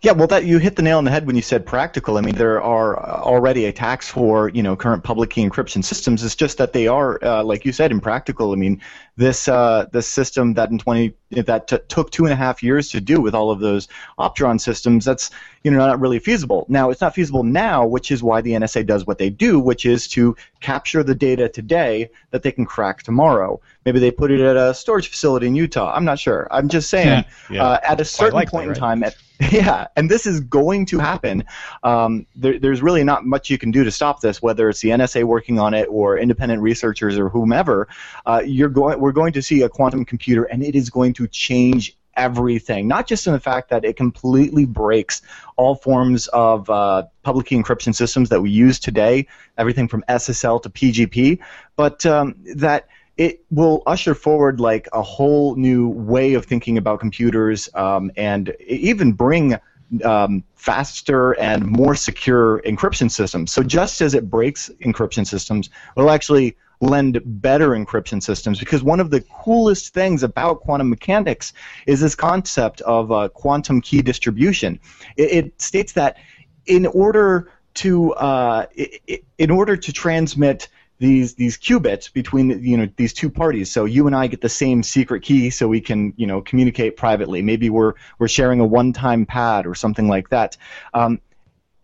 Yeah, 0.00 0.12
well, 0.12 0.28
that 0.28 0.44
you 0.44 0.58
hit 0.58 0.76
the 0.76 0.82
nail 0.82 0.98
on 0.98 1.04
the 1.04 1.10
head 1.10 1.26
when 1.26 1.34
you 1.34 1.42
said 1.42 1.66
practical. 1.66 2.18
I 2.18 2.20
mean, 2.20 2.36
there 2.36 2.62
are 2.62 3.04
already 3.04 3.64
attacks 3.64 4.08
for 4.08 4.48
you 4.50 4.62
know 4.62 4.76
current 4.76 5.02
public 5.02 5.30
key 5.30 5.44
encryption 5.44 5.82
systems. 5.82 6.22
It's 6.22 6.36
just 6.36 6.56
that 6.58 6.72
they 6.72 6.86
are, 6.86 7.18
uh, 7.24 7.42
like 7.42 7.64
you 7.64 7.72
said, 7.72 7.90
impractical. 7.90 8.52
I 8.52 8.54
mean, 8.54 8.80
this 9.16 9.48
uh, 9.48 9.86
this 9.90 10.06
system 10.06 10.54
that 10.54 10.70
in 10.70 10.78
20 10.78 11.14
that 11.30 11.66
t- 11.66 11.78
took 11.88 12.12
two 12.12 12.22
and 12.22 12.32
a 12.32 12.36
half 12.36 12.62
years 12.62 12.90
to 12.90 13.00
do 13.00 13.20
with 13.20 13.34
all 13.34 13.50
of 13.50 13.58
those 13.58 13.88
Opteron 14.20 14.60
systems, 14.60 15.04
that's 15.04 15.32
you 15.64 15.72
know 15.72 15.78
not 15.78 15.98
really 15.98 16.20
feasible. 16.20 16.64
Now, 16.68 16.90
it's 16.90 17.00
not 17.00 17.12
feasible 17.16 17.42
now, 17.42 17.84
which 17.84 18.12
is 18.12 18.22
why 18.22 18.40
the 18.40 18.52
NSA 18.52 18.86
does 18.86 19.04
what 19.04 19.18
they 19.18 19.30
do, 19.30 19.58
which 19.58 19.84
is 19.84 20.06
to 20.08 20.36
capture 20.60 21.02
the 21.02 21.16
data 21.16 21.48
today 21.48 22.08
that 22.30 22.44
they 22.44 22.52
can 22.52 22.66
crack 22.66 23.02
tomorrow. 23.02 23.60
Maybe 23.84 23.98
they 23.98 24.12
put 24.12 24.30
it 24.30 24.40
at 24.40 24.56
a 24.56 24.74
storage 24.74 25.08
facility 25.08 25.48
in 25.48 25.56
Utah. 25.56 25.92
I'm 25.92 26.04
not 26.04 26.20
sure. 26.20 26.46
I'm 26.52 26.68
just 26.68 26.88
saying, 26.88 27.08
Yeah, 27.08 27.24
yeah. 27.50 27.64
Uh, 27.64 27.80
at 27.82 28.00
a 28.00 28.04
certain 28.04 28.46
point 28.46 28.62
in 28.62 28.70
right? 28.70 28.78
time, 28.78 29.02
at 29.02 29.16
yeah, 29.52 29.86
and 29.94 30.10
this 30.10 30.26
is 30.26 30.40
going 30.40 30.86
to 30.86 30.98
happen. 30.98 31.44
Um, 31.84 32.26
there, 32.34 32.58
there's 32.58 32.82
really 32.82 33.04
not 33.04 33.24
much 33.24 33.50
you 33.50 33.58
can 33.58 33.70
do 33.70 33.84
to 33.84 33.90
stop 33.90 34.20
this, 34.20 34.42
whether 34.42 34.68
it's 34.68 34.80
the 34.80 34.88
NSA 34.88 35.24
working 35.24 35.60
on 35.60 35.74
it 35.74 35.86
or 35.90 36.18
independent 36.18 36.60
researchers 36.60 37.16
or 37.16 37.28
whomever. 37.28 37.86
Uh, 38.26 38.42
you're 38.44 38.68
going, 38.68 38.98
we're 38.98 39.12
going 39.12 39.32
to 39.34 39.42
see 39.42 39.62
a 39.62 39.68
quantum 39.68 40.04
computer, 40.04 40.44
and 40.44 40.64
it 40.64 40.74
is 40.74 40.90
going 40.90 41.12
to 41.14 41.28
change 41.28 41.96
everything. 42.16 42.88
Not 42.88 43.06
just 43.06 43.28
in 43.28 43.32
the 43.32 43.38
fact 43.38 43.70
that 43.70 43.84
it 43.84 43.96
completely 43.96 44.66
breaks 44.66 45.22
all 45.56 45.76
forms 45.76 46.26
of 46.28 46.68
uh, 46.68 47.04
public 47.22 47.46
key 47.46 47.56
encryption 47.56 47.94
systems 47.94 48.28
that 48.30 48.40
we 48.42 48.50
use 48.50 48.80
today, 48.80 49.28
everything 49.56 49.86
from 49.86 50.02
SSL 50.08 50.60
to 50.64 50.68
PGP, 50.68 51.38
but 51.76 52.04
um, 52.04 52.34
that 52.56 52.88
it 53.18 53.44
will 53.50 53.82
usher 53.84 54.14
forward 54.14 54.60
like 54.60 54.88
a 54.92 55.02
whole 55.02 55.56
new 55.56 55.88
way 55.88 56.34
of 56.34 56.46
thinking 56.46 56.78
about 56.78 57.00
computers 57.00 57.68
um, 57.74 58.10
and 58.16 58.54
even 58.66 59.12
bring 59.12 59.56
um, 60.04 60.44
faster 60.54 61.32
and 61.32 61.66
more 61.66 61.96
secure 61.96 62.62
encryption 62.62 63.10
systems. 63.10 63.52
So 63.52 63.62
just 63.64 64.00
as 64.00 64.14
it 64.14 64.30
breaks 64.30 64.70
encryption 64.80 65.26
systems, 65.26 65.68
it'll 65.96 66.10
actually 66.10 66.56
lend 66.80 67.20
better 67.24 67.70
encryption 67.70 68.22
systems 68.22 68.60
because 68.60 68.84
one 68.84 69.00
of 69.00 69.10
the 69.10 69.20
coolest 69.22 69.92
things 69.92 70.22
about 70.22 70.60
quantum 70.60 70.88
mechanics 70.88 71.52
is 71.86 72.00
this 72.00 72.14
concept 72.14 72.80
of 72.82 73.10
uh, 73.10 73.28
quantum 73.30 73.80
key 73.80 74.00
distribution. 74.00 74.78
It, 75.16 75.44
it 75.44 75.60
states 75.60 75.92
that 75.94 76.18
in 76.66 76.86
order 76.86 77.50
to 77.74 78.12
uh, 78.14 78.66
in 79.38 79.50
order 79.50 79.76
to 79.76 79.92
transmit 79.92 80.68
these 80.98 81.34
these 81.34 81.56
qubits 81.56 82.12
between 82.12 82.62
you 82.62 82.76
know 82.76 82.88
these 82.96 83.12
two 83.12 83.30
parties. 83.30 83.70
So 83.70 83.84
you 83.84 84.06
and 84.06 84.16
I 84.16 84.26
get 84.26 84.40
the 84.40 84.48
same 84.48 84.82
secret 84.82 85.22
key, 85.22 85.50
so 85.50 85.68
we 85.68 85.80
can 85.80 86.12
you 86.16 86.26
know 86.26 86.40
communicate 86.40 86.96
privately. 86.96 87.42
Maybe 87.42 87.70
we're 87.70 87.94
we're 88.18 88.28
sharing 88.28 88.60
a 88.60 88.66
one-time 88.66 89.26
pad 89.26 89.66
or 89.66 89.74
something 89.74 90.08
like 90.08 90.30
that. 90.30 90.56
Um, 90.94 91.20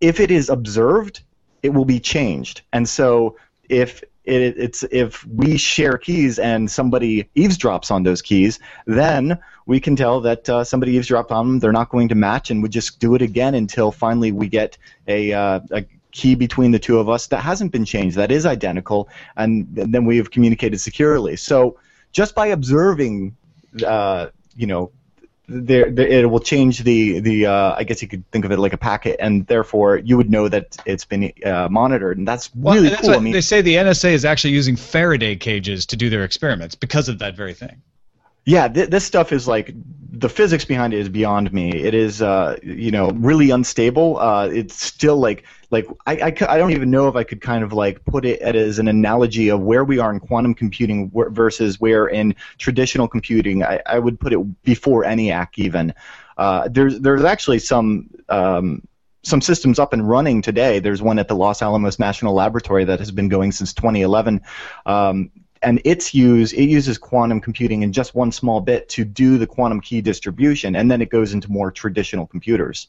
if 0.01 0.21
it 0.21 0.31
is 0.31 0.49
observed, 0.49 1.23
it 1.63 1.71
will 1.71 1.85
be 1.85 2.01
changed. 2.01 2.63
And 2.73 2.89
so 2.89 3.37
if 3.69 4.03
it, 4.25 4.59
it's 4.59 4.85
if 4.91 5.25
we 5.27 5.57
share 5.57 5.99
keys 5.99 6.39
and 6.39 6.71
somebody 6.71 7.29
eavesdrops 7.37 7.91
on 7.91 8.03
those 8.03 8.23
keys, 8.23 8.59
then 8.87 9.39
we 9.67 9.81
can 9.81 9.97
tell 9.97 10.21
that 10.23 10.49
uh, 10.49 10.65
somebody 10.65 10.93
eavesdropped 10.93 11.31
on 11.31 11.47
them. 11.47 11.59
They're 11.59 11.73
not 11.73 11.91
going 11.91 12.09
to 12.09 12.15
match, 12.15 12.51
and 12.51 12.63
we 12.63 12.69
just 12.69 13.01
do 13.01 13.15
it 13.15 13.23
again 13.23 13.55
until 13.55 13.93
finally 13.93 14.33
we 14.33 14.49
get 14.49 14.77
a, 15.07 15.33
uh, 15.33 15.61
a 15.71 15.85
key 16.15 16.35
between 16.37 16.71
the 16.71 16.79
two 16.79 16.99
of 16.99 17.09
us 17.11 17.27
that 17.27 17.41
hasn't 17.41 17.73
been 17.73 17.85
changed, 17.85 18.17
that 18.17 18.31
is 18.31 18.47
identical, 18.47 19.09
and 19.37 19.67
then 19.71 20.07
we 20.07 20.17
have 20.17 20.31
communicated 20.31 20.81
securely. 20.81 21.37
So 21.37 21.77
just 22.13 22.35
by 22.35 22.47
observing, 22.47 23.37
uh, 23.85 24.29
you 24.57 24.67
know, 24.67 24.93
there, 25.47 25.91
there, 25.91 26.07
it 26.07 26.31
will 26.31 26.41
change 26.41 26.85
the 26.85 27.21
the. 27.21 27.47
Uh, 27.47 27.75
I 27.77 27.85
guess 27.85 28.01
you 28.01 28.09
could 28.09 28.25
think 28.31 28.47
of 28.47 28.53
it 28.53 28.59
like 28.59 28.73
a 28.73 28.79
packet, 28.79 29.17
and 29.19 29.47
therefore 29.47 29.99
you 29.99 30.17
would 30.17 30.31
know 30.31 30.49
that 30.49 30.77
it's 30.87 31.05
been 31.05 31.33
uh, 31.45 31.69
monitored, 31.71 32.17
and 32.17 32.27
that's 32.27 32.55
Well, 32.55 32.77
really 32.77 32.89
that's 32.89 33.03
cool. 33.03 33.11
I 33.11 33.19
mean, 33.19 33.35
they 33.35 33.43
say 33.43 33.61
the 33.61 33.75
NSA 33.75 34.13
is 34.13 34.25
actually 34.25 34.55
using 34.55 34.77
Faraday 34.77 35.37
cages 35.37 35.85
to 35.87 35.97
do 35.97 36.09
their 36.09 36.25
experiments 36.25 36.75
because 36.75 37.11
of 37.11 37.19
that 37.19 37.37
very 37.37 37.53
thing. 37.53 37.83
Yeah, 38.47 38.69
th- 38.69 38.91
this 38.91 39.05
stuff 39.05 39.33
is 39.33 39.49
like 39.49 39.75
the 40.11 40.29
physics 40.29 40.65
behind 40.65 40.93
it 40.95 41.01
is 41.01 41.09
beyond 41.09 41.53
me. 41.53 41.71
It 41.71 41.95
is, 41.95 42.21
uh, 42.21 42.59
you 42.63 42.91
know, 42.91 43.11
really 43.11 43.51
unstable. 43.51 44.19
Uh, 44.19 44.49
it's 44.49 44.75
still 44.75 45.17
like, 45.17 45.45
like 45.75 45.89
I, 46.07 46.29
I, 46.29 46.55
I 46.55 46.59
don't 46.59 46.71
even 46.71 46.91
know 46.91 47.09
if 47.09 47.17
I 47.17 47.25
could 47.25 47.41
kind 47.41 47.65
of 47.65 47.73
like 47.73 48.05
put 48.05 48.25
it 48.25 48.41
as 48.41 48.79
an 48.79 48.87
analogy 48.87 49.49
of 49.49 49.61
where 49.61 49.85
we 49.85 49.99
are 49.99 50.13
in 50.13 50.21
quantum 50.21 50.55
computing 50.55 51.11
versus 51.13 51.81
where 51.81 52.07
in 52.07 52.35
traditional 52.59 53.09
computing. 53.09 53.65
I, 53.65 53.81
I 53.85 53.99
would 53.99 54.21
put 54.21 54.33
it 54.33 54.63
before 54.63 55.03
ENIAC 55.05 55.49
even. 55.57 55.93
Uh, 56.39 56.69
there's, 56.71 57.01
there's 57.01 57.25
actually 57.25 57.59
some. 57.59 58.09
Um, 58.29 58.87
some 59.27 59.41
systems 59.41 59.79
up 59.79 59.95
and 59.95 60.07
running 60.07 60.43
today. 60.43 60.81
There's 60.81 61.01
one 61.01 61.19
at 61.19 61.29
the 61.29 61.35
Los 61.35 61.63
Alamos 61.63 61.99
National 61.99 62.35
Laboratory 62.35 62.85
that 62.85 62.99
has 62.99 63.11
been 63.11 63.31
going 63.31 63.53
since 63.53 63.73
2011. 63.73 64.43
Um, 64.85 65.31
and 65.63 65.81
its 65.87 66.13
use 66.13 66.53
it 66.53 66.67
uses 66.67 66.99
quantum 66.99 67.41
computing 67.41 67.83
in 67.85 67.91
just 67.91 68.15
one 68.15 68.31
small 68.31 68.61
bit 68.61 68.87
to 68.91 69.03
do 69.03 69.39
the 69.39 69.47
quantum 69.47 69.81
key 69.81 70.03
distribution, 70.03 70.77
and 70.77 70.91
then 70.91 71.01
it 71.01 71.09
goes 71.09 71.33
into 71.33 71.51
more 71.51 71.71
traditional 71.71 72.27
computers. 72.27 72.89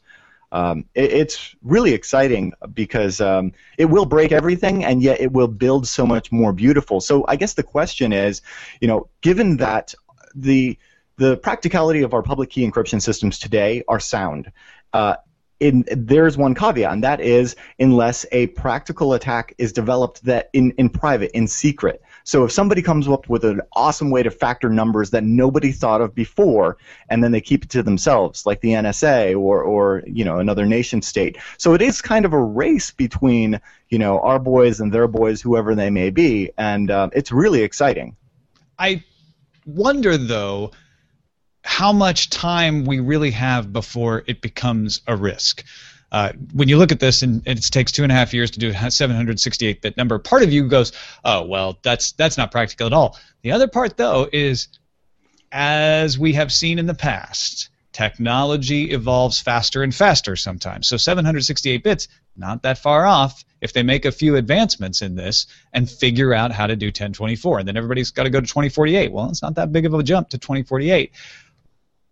Um, 0.52 0.84
it, 0.94 1.12
it's 1.12 1.54
really 1.62 1.92
exciting 1.92 2.52
because 2.72 3.20
um, 3.20 3.52
it 3.78 3.86
will 3.86 4.06
break 4.06 4.32
everything, 4.32 4.84
and 4.84 5.02
yet 5.02 5.20
it 5.20 5.32
will 5.32 5.48
build 5.48 5.86
so 5.86 6.06
much 6.06 6.30
more 6.32 6.52
beautiful. 6.52 7.00
So 7.00 7.24
I 7.28 7.36
guess 7.36 7.54
the 7.54 7.62
question 7.62 8.12
is, 8.12 8.42
you 8.80 8.88
know, 8.88 9.08
given 9.20 9.56
that 9.58 9.94
the 10.34 10.78
the 11.18 11.36
practicality 11.38 12.02
of 12.02 12.12
our 12.12 12.22
public 12.22 12.50
key 12.50 12.68
encryption 12.68 13.00
systems 13.00 13.38
today 13.38 13.82
are 13.88 14.00
sound. 14.00 14.52
Uh, 14.92 15.16
in, 15.60 15.84
there's 15.90 16.36
one 16.36 16.54
caveat, 16.54 16.92
and 16.92 17.02
that 17.04 17.20
is 17.20 17.56
unless 17.78 18.26
a 18.32 18.48
practical 18.48 19.14
attack 19.14 19.54
is 19.56 19.72
developed 19.72 20.22
that 20.24 20.50
in, 20.52 20.72
in 20.72 20.90
private, 20.90 21.30
in 21.34 21.46
secret. 21.46 22.02
So 22.26 22.44
if 22.44 22.50
somebody 22.50 22.82
comes 22.82 23.06
up 23.06 23.28
with 23.28 23.44
an 23.44 23.60
awesome 23.74 24.10
way 24.10 24.24
to 24.24 24.32
factor 24.32 24.68
numbers 24.68 25.10
that 25.10 25.22
nobody 25.22 25.70
thought 25.70 26.00
of 26.00 26.12
before, 26.12 26.76
and 27.08 27.22
then 27.22 27.30
they 27.30 27.40
keep 27.40 27.62
it 27.62 27.70
to 27.70 27.84
themselves, 27.84 28.44
like 28.44 28.60
the 28.62 28.70
NSA 28.70 29.38
or, 29.38 29.62
or 29.62 30.02
you 30.08 30.24
know 30.24 30.40
another 30.40 30.66
nation 30.66 31.00
state. 31.02 31.38
So 31.56 31.72
it 31.72 31.80
is 31.80 32.02
kind 32.02 32.24
of 32.24 32.32
a 32.32 32.42
race 32.42 32.90
between 32.90 33.60
you 33.90 33.98
know 34.00 34.18
our 34.20 34.40
boys 34.40 34.80
and 34.80 34.92
their 34.92 35.06
boys, 35.06 35.40
whoever 35.40 35.76
they 35.76 35.88
may 35.88 36.10
be, 36.10 36.50
and 36.58 36.90
uh, 36.90 37.10
it's 37.12 37.30
really 37.30 37.62
exciting. 37.62 38.16
I 38.76 39.04
wonder 39.64 40.16
though 40.16 40.72
how 41.62 41.92
much 41.92 42.30
time 42.30 42.84
we 42.84 42.98
really 42.98 43.30
have 43.30 43.72
before 43.72 44.24
it 44.26 44.40
becomes 44.40 45.00
a 45.06 45.14
risk. 45.16 45.64
Uh, 46.12 46.32
when 46.52 46.68
you 46.68 46.78
look 46.78 46.92
at 46.92 47.00
this, 47.00 47.22
and 47.22 47.42
it 47.46 47.62
takes 47.62 47.92
two 47.92 48.02
and 48.02 48.12
a 48.12 48.14
half 48.14 48.32
years 48.32 48.52
to 48.52 48.58
do 48.58 48.70
a 48.70 48.72
768-bit 48.72 49.96
number, 49.96 50.18
part 50.18 50.42
of 50.42 50.52
you 50.52 50.68
goes, 50.68 50.92
"Oh, 51.24 51.44
well, 51.44 51.78
that's 51.82 52.12
that's 52.12 52.36
not 52.36 52.52
practical 52.52 52.86
at 52.86 52.92
all." 52.92 53.18
The 53.42 53.52
other 53.52 53.68
part, 53.68 53.96
though, 53.96 54.28
is 54.32 54.68
as 55.52 56.18
we 56.18 56.34
have 56.34 56.52
seen 56.52 56.78
in 56.78 56.86
the 56.86 56.94
past, 56.94 57.70
technology 57.92 58.90
evolves 58.90 59.40
faster 59.40 59.82
and 59.82 59.94
faster 59.94 60.36
sometimes. 60.36 60.86
So 60.86 60.98
768 60.98 61.82
bits, 61.82 62.08
not 62.36 62.62
that 62.62 62.76
far 62.76 63.06
off 63.06 63.42
if 63.62 63.72
they 63.72 63.82
make 63.82 64.04
a 64.04 64.12
few 64.12 64.36
advancements 64.36 65.00
in 65.00 65.14
this 65.14 65.46
and 65.72 65.88
figure 65.88 66.34
out 66.34 66.52
how 66.52 66.66
to 66.66 66.76
do 66.76 66.88
1024. 66.88 67.60
And 67.60 67.68
then 67.68 67.76
everybody's 67.76 68.10
got 68.10 68.24
to 68.24 68.30
go 68.30 68.40
to 68.40 68.46
2048. 68.46 69.12
Well, 69.12 69.30
it's 69.30 69.40
not 69.40 69.54
that 69.54 69.72
big 69.72 69.86
of 69.86 69.94
a 69.94 70.02
jump 70.02 70.28
to 70.30 70.38
2048. 70.38 71.10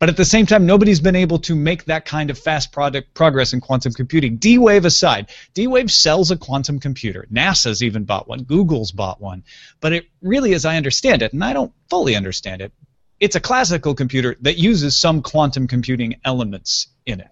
But 0.04 0.10
at 0.10 0.18
the 0.18 0.24
same 0.26 0.44
time, 0.44 0.66
nobody's 0.66 1.00
been 1.00 1.16
able 1.16 1.38
to 1.38 1.54
make 1.56 1.86
that 1.86 2.04
kind 2.04 2.28
of 2.28 2.38
fast 2.38 2.72
product 2.72 3.14
progress 3.14 3.54
in 3.54 3.62
quantum 3.62 3.94
computing. 3.94 4.36
D-Wave 4.36 4.84
aside, 4.84 5.30
D-Wave 5.54 5.90
sells 5.90 6.30
a 6.30 6.36
quantum 6.36 6.78
computer. 6.78 7.26
NASA's 7.32 7.82
even 7.82 8.04
bought 8.04 8.28
one. 8.28 8.42
Google's 8.42 8.92
bought 8.92 9.18
one. 9.18 9.44
But 9.80 9.94
it 9.94 10.06
really, 10.20 10.52
as 10.52 10.66
I 10.66 10.76
understand 10.76 11.22
it, 11.22 11.32
and 11.32 11.42
I 11.42 11.54
don't 11.54 11.72
fully 11.88 12.16
understand 12.16 12.60
it, 12.60 12.70
it's 13.18 13.34
a 13.34 13.40
classical 13.40 13.94
computer 13.94 14.36
that 14.42 14.58
uses 14.58 15.00
some 15.00 15.22
quantum 15.22 15.66
computing 15.66 16.16
elements 16.22 16.88
in 17.06 17.20
it. 17.20 17.30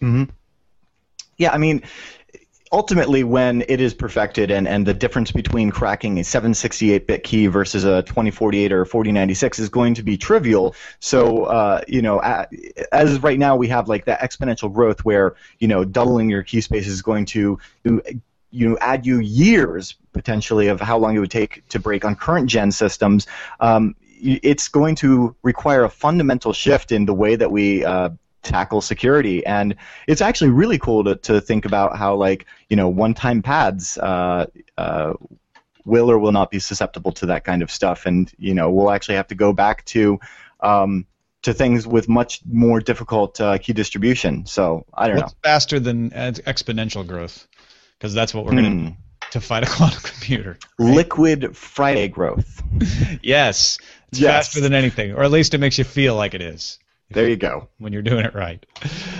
hmm 0.00 0.24
Yeah, 1.36 1.52
I 1.52 1.58
mean, 1.58 1.82
ultimately, 2.76 3.24
when 3.24 3.64
it 3.68 3.80
is 3.80 3.94
perfected, 3.94 4.50
and, 4.50 4.68
and 4.68 4.86
the 4.86 4.92
difference 4.92 5.32
between 5.32 5.70
cracking 5.70 6.18
a 6.18 6.22
768-bit 6.22 7.24
key 7.24 7.46
versus 7.46 7.84
a 7.84 8.02
2048 8.02 8.70
or 8.70 8.84
4096 8.84 9.58
is 9.58 9.70
going 9.70 9.94
to 9.94 10.02
be 10.02 10.18
trivial. 10.18 10.74
So, 11.00 11.44
uh, 11.44 11.80
you 11.88 12.02
know, 12.02 12.20
as 12.92 13.18
right 13.22 13.38
now 13.38 13.56
we 13.56 13.68
have 13.68 13.88
like 13.88 14.04
that 14.04 14.20
exponential 14.20 14.70
growth 14.70 15.06
where 15.06 15.36
you 15.58 15.68
know 15.68 15.86
doubling 15.86 16.28
your 16.28 16.42
key 16.42 16.60
space 16.60 16.86
is 16.86 17.00
going 17.00 17.24
to 17.26 17.58
you 17.84 18.68
know 18.68 18.76
add 18.82 19.06
you 19.06 19.20
years 19.20 19.94
potentially 20.12 20.68
of 20.68 20.78
how 20.78 20.98
long 20.98 21.16
it 21.16 21.20
would 21.20 21.30
take 21.30 21.66
to 21.70 21.78
break 21.78 22.04
on 22.04 22.14
current 22.14 22.46
gen 22.46 22.70
systems. 22.70 23.26
Um, 23.58 23.96
it's 24.20 24.68
going 24.68 24.96
to 24.96 25.34
require 25.42 25.84
a 25.84 25.90
fundamental 25.90 26.52
shift 26.52 26.92
in 26.92 27.06
the 27.06 27.14
way 27.14 27.36
that 27.36 27.50
we 27.50 27.86
uh, 27.86 28.10
tackle 28.46 28.80
security 28.80 29.44
and 29.46 29.74
it's 30.06 30.20
actually 30.20 30.50
really 30.50 30.78
cool 30.78 31.04
to, 31.04 31.16
to 31.16 31.40
think 31.40 31.64
about 31.64 31.96
how 31.96 32.14
like 32.14 32.46
you 32.68 32.76
know 32.76 32.88
one-time 32.88 33.42
pads 33.42 33.98
uh, 33.98 34.46
uh, 34.78 35.12
will 35.84 36.10
or 36.10 36.18
will 36.18 36.32
not 36.32 36.50
be 36.50 36.58
susceptible 36.58 37.12
to 37.12 37.26
that 37.26 37.44
kind 37.44 37.62
of 37.62 37.70
stuff 37.70 38.06
and 38.06 38.32
you 38.38 38.54
know 38.54 38.70
we'll 38.70 38.90
actually 38.90 39.14
have 39.16 39.28
to 39.28 39.34
go 39.34 39.52
back 39.52 39.84
to 39.84 40.18
um, 40.60 41.06
to 41.42 41.54
things 41.54 41.86
with 41.86 42.08
much 42.08 42.40
more 42.50 42.80
difficult 42.80 43.40
uh, 43.40 43.56
key 43.58 43.72
distribution. 43.72 44.46
So 44.46 44.84
I 44.92 45.06
don't 45.06 45.16
What's 45.18 45.32
know. 45.32 45.38
faster 45.44 45.78
than 45.78 46.10
exponential 46.10 47.06
growth? 47.06 47.46
Because 47.96 48.14
that's 48.14 48.34
what 48.34 48.44
we're 48.44 48.52
going 48.52 48.64
to 48.64 48.70
Hmm. 48.70 48.88
to 49.30 49.40
fight 49.40 49.62
a 49.62 49.66
quantum 49.76 50.00
computer. 50.02 50.58
Liquid 50.78 51.56
Friday 51.56 52.08
growth. 52.08 52.62
Yes, 53.22 53.78
it's 54.08 54.18
Yes. 54.18 54.48
faster 54.48 54.60
than 54.60 54.74
anything, 54.74 55.12
or 55.12 55.22
at 55.22 55.30
least 55.30 55.54
it 55.54 55.58
makes 55.58 55.78
you 55.78 55.84
feel 55.84 56.14
like 56.16 56.34
it 56.34 56.42
is 56.42 56.78
There 57.10 57.28
you 57.28 57.36
go. 57.36 57.68
when 57.78 57.92
you're 57.92 58.02
doing 58.02 58.24
it 58.24 58.34
right. 58.34 58.64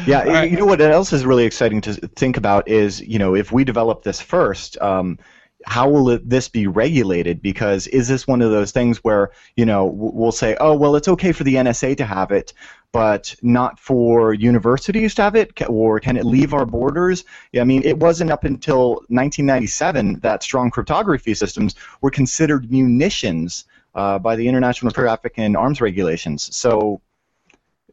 Yeah, 0.06 0.22
right. 0.22 0.50
you 0.50 0.56
know 0.56 0.66
what 0.66 0.80
else 0.80 1.12
is 1.12 1.24
really 1.24 1.44
exciting 1.44 1.80
to 1.82 1.94
think 1.94 2.36
about 2.36 2.68
is, 2.68 3.00
you 3.00 3.18
know, 3.18 3.34
if 3.34 3.52
we 3.52 3.64
develop 3.64 4.02
this 4.02 4.20
first, 4.20 4.76
um, 4.78 5.18
how 5.64 5.88
will 5.88 6.10
it, 6.10 6.28
this 6.28 6.48
be 6.48 6.66
regulated? 6.66 7.42
Because 7.42 7.86
is 7.88 8.08
this 8.08 8.26
one 8.26 8.42
of 8.42 8.50
those 8.50 8.70
things 8.70 8.98
where, 8.98 9.30
you 9.56 9.66
know, 9.66 9.86
we'll 9.86 10.32
say, 10.32 10.56
oh, 10.60 10.74
well, 10.74 10.96
it's 10.96 11.08
okay 11.08 11.32
for 11.32 11.44
the 11.44 11.54
NSA 11.54 11.96
to 11.96 12.04
have 12.04 12.30
it, 12.30 12.52
but 12.92 13.34
not 13.42 13.78
for 13.78 14.32
universities 14.32 15.14
to 15.16 15.22
have 15.22 15.34
it, 15.34 15.52
or 15.68 15.98
can 15.98 16.16
it 16.16 16.24
leave 16.24 16.54
our 16.54 16.66
borders? 16.66 17.24
Yeah, 17.52 17.62
I 17.62 17.64
mean, 17.64 17.82
it 17.84 17.98
wasn't 17.98 18.30
up 18.30 18.44
until 18.44 18.90
1997 19.08 20.20
that 20.20 20.42
strong 20.42 20.70
cryptography 20.70 21.34
systems 21.34 21.74
were 22.00 22.10
considered 22.10 22.70
munitions 22.70 23.64
uh, 23.94 24.18
by 24.18 24.36
the 24.36 24.46
International 24.46 24.92
Traffic 24.92 25.34
in 25.36 25.56
Arms 25.56 25.80
Regulations. 25.80 26.54
So 26.54 27.00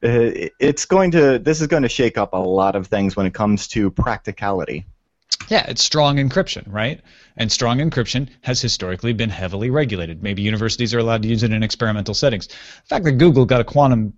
it's 0.04 0.86
going 0.86 1.12
to 1.12 1.40
this 1.40 1.62
is 1.62 1.68
going 1.68 1.84
to 1.84 1.90
shake 1.90 2.18
up 2.18 2.34
a 2.34 2.38
lot 2.38 2.76
of 2.76 2.88
things 2.88 3.16
when 3.16 3.26
it 3.26 3.34
comes 3.34 3.68
to 3.70 3.90
practicality. 3.90 4.86
Yeah, 5.50 5.66
it's 5.68 5.84
strong 5.84 6.18
encryption, 6.18 6.64
right? 6.68 7.02
And 7.38 7.52
strong 7.52 7.80
encryption 7.80 8.30
has 8.42 8.62
historically 8.62 9.14
been 9.14 9.30
heavily 9.30 9.70
regulated. 9.70 10.22
Maybe 10.22 10.42
universities 10.42 10.94
are 10.94 11.00
allowed 11.00 11.24
to 11.24 11.28
use 11.28 11.44
it 11.44 11.52
in 11.52 11.64
experimental 11.64 12.14
settings. 12.14 12.48
The 12.48 12.56
fact 12.88 13.06
that 13.06 13.14
Google 13.14 13.46
got 13.46 13.60
a 13.60 13.64
quantum 13.64 14.14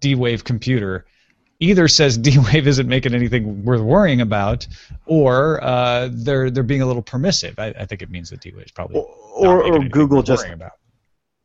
D-Wave 0.00 0.44
computer 0.44 1.06
either 1.60 1.88
says 1.88 2.18
D-Wave 2.18 2.66
isn't 2.66 2.88
making 2.88 3.14
anything 3.14 3.64
worth 3.64 3.80
worrying 3.80 4.20
about, 4.20 4.66
or 5.06 5.62
uh, 5.62 6.08
they're 6.12 6.50
they're 6.50 6.62
being 6.62 6.82
a 6.82 6.86
little 6.86 7.02
permissive. 7.02 7.58
I, 7.58 7.74
I 7.78 7.86
think 7.86 8.02
it 8.02 8.10
means 8.10 8.30
that 8.30 8.40
D-Wave 8.40 8.66
is 8.66 8.72
probably 8.72 9.00
Or, 9.00 9.08
not 9.40 9.48
or, 9.48 9.58
making 9.58 9.72
or 9.72 9.74
anything 9.76 9.90
Google 9.90 10.22
just 10.22 10.46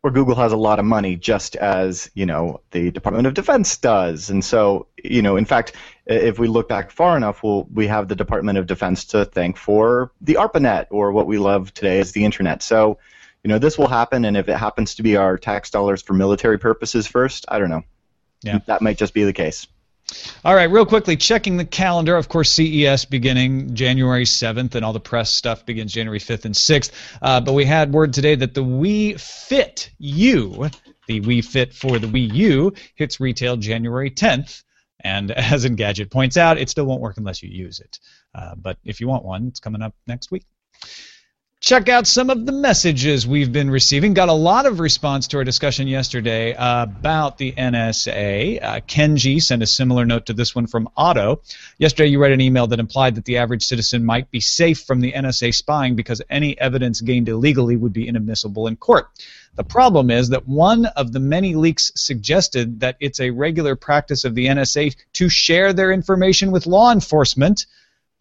or 0.03 0.11
Google 0.11 0.35
has 0.35 0.51
a 0.51 0.57
lot 0.57 0.79
of 0.79 0.85
money, 0.85 1.15
just 1.15 1.55
as 1.55 2.09
you 2.13 2.25
know 2.25 2.61
the 2.71 2.91
Department 2.91 3.27
of 3.27 3.33
Defense 3.33 3.77
does, 3.77 4.29
and 4.29 4.43
so 4.43 4.87
you 5.03 5.21
know, 5.21 5.37
in 5.37 5.45
fact, 5.45 5.73
if 6.05 6.39
we 6.39 6.47
look 6.47 6.67
back 6.67 6.91
far 6.91 7.15
enough, 7.15 7.43
we'll, 7.43 7.67
we 7.73 7.87
have 7.87 8.07
the 8.07 8.15
Department 8.15 8.57
of 8.57 8.65
Defense 8.65 9.05
to 9.05 9.25
thank 9.25 9.57
for 9.57 10.11
the 10.21 10.35
ARPANET, 10.35 10.87
or 10.89 11.11
what 11.11 11.27
we 11.27 11.37
love 11.37 11.73
today 11.73 11.99
as 11.99 12.11
the 12.11 12.25
Internet. 12.25 12.63
So, 12.63 12.97
you 13.43 13.49
know, 13.49 13.59
this 13.59 13.77
will 13.77 13.87
happen, 13.87 14.25
and 14.25 14.35
if 14.35 14.49
it 14.49 14.57
happens 14.57 14.95
to 14.95 15.03
be 15.03 15.17
our 15.17 15.37
tax 15.37 15.69
dollars 15.69 16.01
for 16.01 16.13
military 16.13 16.57
purposes 16.57 17.07
first, 17.07 17.45
I 17.47 17.59
don't 17.59 17.69
know. 17.69 17.83
Yeah. 18.43 18.59
that 18.65 18.81
might 18.81 18.97
just 18.97 19.13
be 19.13 19.23
the 19.23 19.33
case. 19.33 19.67
All 20.43 20.55
right, 20.55 20.69
real 20.69 20.85
quickly, 20.85 21.17
checking 21.17 21.57
the 21.57 21.65
calendar. 21.65 22.15
Of 22.15 22.27
course, 22.29 22.51
CES 22.51 23.05
beginning 23.05 23.75
January 23.75 24.25
7th, 24.25 24.75
and 24.75 24.83
all 24.83 24.93
the 24.93 24.99
press 24.99 25.29
stuff 25.29 25.65
begins 25.65 25.93
January 25.93 26.19
5th 26.19 26.45
and 26.45 26.55
6th. 26.55 26.91
Uh, 27.21 27.41
but 27.41 27.53
we 27.53 27.65
had 27.65 27.93
word 27.93 28.13
today 28.13 28.35
that 28.35 28.53
the 28.53 28.63
Wii 28.63 29.19
Fit 29.19 29.91
U, 29.99 30.69
the 31.07 31.21
Wii 31.21 31.45
Fit 31.45 31.73
for 31.73 31.99
the 31.99 32.07
Wii 32.07 32.33
U, 32.33 32.73
hits 32.95 33.19
retail 33.19 33.57
January 33.57 34.11
10th. 34.11 34.63
And 34.99 35.31
as 35.31 35.65
Engadget 35.65 36.11
points 36.11 36.37
out, 36.37 36.57
it 36.57 36.69
still 36.69 36.85
won't 36.85 37.01
work 37.01 37.17
unless 37.17 37.41
you 37.43 37.49
use 37.49 37.79
it. 37.79 37.99
Uh, 38.33 38.55
but 38.55 38.77
if 38.83 38.99
you 38.99 39.07
want 39.07 39.23
one, 39.23 39.47
it's 39.47 39.59
coming 39.59 39.81
up 39.81 39.93
next 40.07 40.31
week. 40.31 40.45
Check 41.61 41.89
out 41.89 42.07
some 42.07 42.31
of 42.31 42.47
the 42.47 42.51
messages 42.51 43.27
we've 43.27 43.51
been 43.51 43.69
receiving. 43.69 44.15
Got 44.15 44.29
a 44.29 44.33
lot 44.33 44.65
of 44.65 44.79
response 44.79 45.27
to 45.27 45.37
our 45.37 45.43
discussion 45.43 45.87
yesterday 45.87 46.55
about 46.57 47.37
the 47.37 47.51
NSA. 47.51 48.63
Uh, 48.63 48.79
Kenji 48.79 49.39
sent 49.39 49.61
a 49.61 49.67
similar 49.67 50.03
note 50.03 50.25
to 50.25 50.33
this 50.33 50.55
one 50.55 50.65
from 50.65 50.89
Otto. 50.97 51.43
Yesterday, 51.77 52.09
you 52.09 52.19
read 52.19 52.31
an 52.31 52.41
email 52.41 52.65
that 52.65 52.79
implied 52.79 53.13
that 53.13 53.25
the 53.25 53.37
average 53.37 53.63
citizen 53.63 54.03
might 54.03 54.31
be 54.31 54.39
safe 54.39 54.81
from 54.81 55.01
the 55.01 55.11
NSA 55.11 55.53
spying 55.53 55.95
because 55.95 56.19
any 56.31 56.59
evidence 56.59 56.99
gained 56.99 57.29
illegally 57.29 57.77
would 57.77 57.93
be 57.93 58.07
inadmissible 58.07 58.65
in 58.65 58.75
court. 58.75 59.09
The 59.53 59.63
problem 59.63 60.09
is 60.09 60.29
that 60.29 60.47
one 60.47 60.87
of 60.87 61.11
the 61.11 61.19
many 61.19 61.53
leaks 61.53 61.91
suggested 61.93 62.79
that 62.79 62.97
it's 62.99 63.19
a 63.19 63.29
regular 63.29 63.75
practice 63.75 64.23
of 64.23 64.33
the 64.33 64.47
NSA 64.47 64.95
to 65.13 65.29
share 65.29 65.73
their 65.73 65.91
information 65.91 66.49
with 66.49 66.65
law 66.65 66.91
enforcement. 66.91 67.67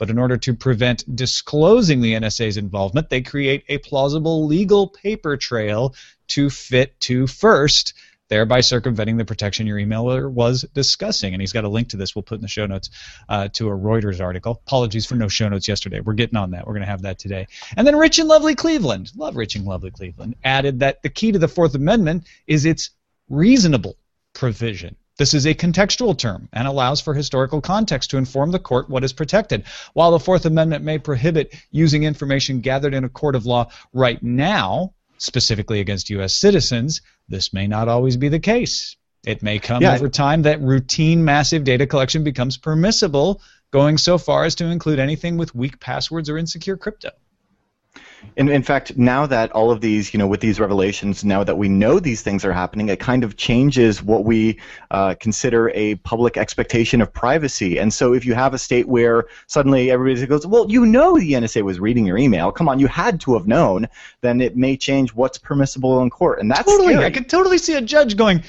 But 0.01 0.09
in 0.09 0.19
order 0.19 0.39
to 0.39 0.55
prevent 0.55 1.15
disclosing 1.15 2.01
the 2.01 2.15
NSA's 2.15 2.57
involvement, 2.57 3.11
they 3.11 3.21
create 3.21 3.65
a 3.69 3.77
plausible 3.77 4.47
legal 4.47 4.89
paper 4.89 5.37
trail 5.37 5.95
to 6.29 6.49
fit 6.49 6.99
to 7.01 7.27
first, 7.27 7.93
thereby 8.31 8.63
circumventing 8.63 9.19
the 9.19 9.27
protection 9.27 9.67
your 9.67 9.77
emailer 9.77 10.33
was 10.33 10.63
discussing. 10.73 11.35
And 11.35 11.43
he's 11.43 11.53
got 11.53 11.65
a 11.65 11.69
link 11.69 11.91
to 11.91 11.99
this 11.99 12.17
we'll 12.17 12.23
put 12.23 12.37
in 12.37 12.41
the 12.41 12.49
show 12.49 12.65
notes 12.65 12.89
uh, 13.29 13.49
to 13.49 13.69
a 13.69 13.73
Reuters 13.73 14.23
article. 14.23 14.63
Apologies 14.67 15.05
for 15.05 15.17
no 15.17 15.29
show 15.29 15.51
notes 15.51 15.69
yesterday. 15.69 16.01
We're 16.01 16.15
getting 16.15 16.39
on 16.39 16.53
that. 16.53 16.67
We're 16.67 16.73
going 16.73 16.87
to 16.87 16.91
have 16.91 17.03
that 17.03 17.19
today. 17.19 17.47
And 17.77 17.87
then 17.87 17.95
Rich 17.95 18.19
and 18.19 18.29
Lovely 18.29 18.55
Cleveland, 18.55 19.13
love 19.15 19.37
Rich 19.37 19.57
and 19.57 19.67
Lovely 19.67 19.91
Cleveland, 19.91 20.35
added 20.43 20.81
that 20.81 21.03
the 21.03 21.11
key 21.11 21.31
to 21.33 21.39
the 21.39 21.47
Fourth 21.47 21.75
Amendment 21.75 22.27
is 22.47 22.65
its 22.65 22.89
reasonable 23.29 23.99
provision. 24.33 24.97
This 25.21 25.35
is 25.35 25.47
a 25.47 25.53
contextual 25.55 26.17
term 26.17 26.49
and 26.51 26.67
allows 26.67 27.03
for 27.03 27.13
historical 27.13 27.61
context 27.61 28.09
to 28.09 28.17
inform 28.17 28.53
the 28.53 28.59
court 28.59 28.89
what 28.89 29.05
is 29.05 29.13
protected. 29.13 29.65
While 29.93 30.13
the 30.13 30.19
Fourth 30.19 30.47
Amendment 30.47 30.83
may 30.83 30.97
prohibit 30.97 31.55
using 31.71 32.05
information 32.05 32.63
gathered 32.63 32.95
in 32.95 33.05
a 33.05 33.09
court 33.11 33.37
of 33.37 33.45
law 33.45 33.69
right 33.93 34.23
now, 34.23 34.95
specifically 35.19 35.81
against 35.81 36.09
U.S. 36.09 36.33
citizens, 36.33 37.03
this 37.29 37.53
may 37.53 37.67
not 37.67 37.87
always 37.87 38.17
be 38.17 38.31
the 38.31 38.41
case. 38.41 38.97
It 39.27 39.43
may 39.43 39.59
come 39.59 39.83
Yeah. 39.83 39.95
over 39.95 40.09
time 40.09 40.41
that 40.45 40.63
routine 40.63 41.23
massive 41.23 41.65
data 41.65 41.87
collection 41.87 42.25
becomes 42.25 42.57
permissible, 42.57 43.43
going 43.73 43.99
so 43.99 44.17
far 44.17 44.45
as 44.45 44.55
to 44.55 44.65
include 44.65 44.99
anything 44.99 45.37
with 45.37 45.55
weak 45.55 45.81
passwords 45.81 46.31
or 46.31 46.39
insecure 46.39 46.79
crypto. 46.79 47.11
In, 48.37 48.49
in 48.49 48.63
fact, 48.63 48.97
now 48.97 49.27
that 49.27 49.51
all 49.53 49.71
of 49.71 49.81
these, 49.81 50.13
you 50.13 50.19
know, 50.19 50.27
with 50.27 50.41
these 50.41 50.61
revelations, 50.61 51.25
now 51.25 51.45
that 51.45 51.57
we 51.57 51.69
know 51.69 51.99
these 51.99 52.23
things 52.23 52.45
are 52.45 52.53
happening, 52.53 52.89
it 52.89 53.01
kind 53.01 53.25
of 53.25 53.37
changes 53.37 54.03
what 54.03 54.25
we 54.25 54.59
uh, 54.91 55.15
consider 55.21 55.71
a 55.75 55.97
public 55.97 56.37
expectation 56.37 57.01
of 57.01 57.13
privacy. 57.13 57.79
And 57.79 57.93
so, 57.93 58.13
if 58.15 58.25
you 58.25 58.35
have 58.35 58.55
a 58.55 58.59
state 58.59 58.89
where 58.89 59.27
suddenly 59.47 59.91
everybody 59.91 60.27
goes, 60.27 60.47
"Well, 60.47 60.71
you 60.71 60.87
know, 60.87 61.19
the 61.19 61.33
NSA 61.33 61.63
was 61.63 61.81
reading 61.81 62.07
your 62.07 62.19
email. 62.19 62.53
Come 62.53 62.69
on, 62.69 62.79
you 62.79 62.87
had 62.87 63.21
to 63.23 63.35
have 63.35 63.47
known," 63.47 63.89
then 64.21 64.41
it 64.41 64.57
may 64.57 64.77
change 64.77 65.15
what's 65.15 65.39
permissible 65.39 66.01
in 66.03 66.11
court, 66.11 66.41
and 66.41 66.51
that's 66.51 66.65
totally. 66.65 66.95
scary. 66.95 67.07
I 67.07 67.11
could 67.11 67.29
totally 67.29 67.59
see 67.59 67.75
a 67.75 67.81
judge 67.81 68.17
going, 68.17 68.43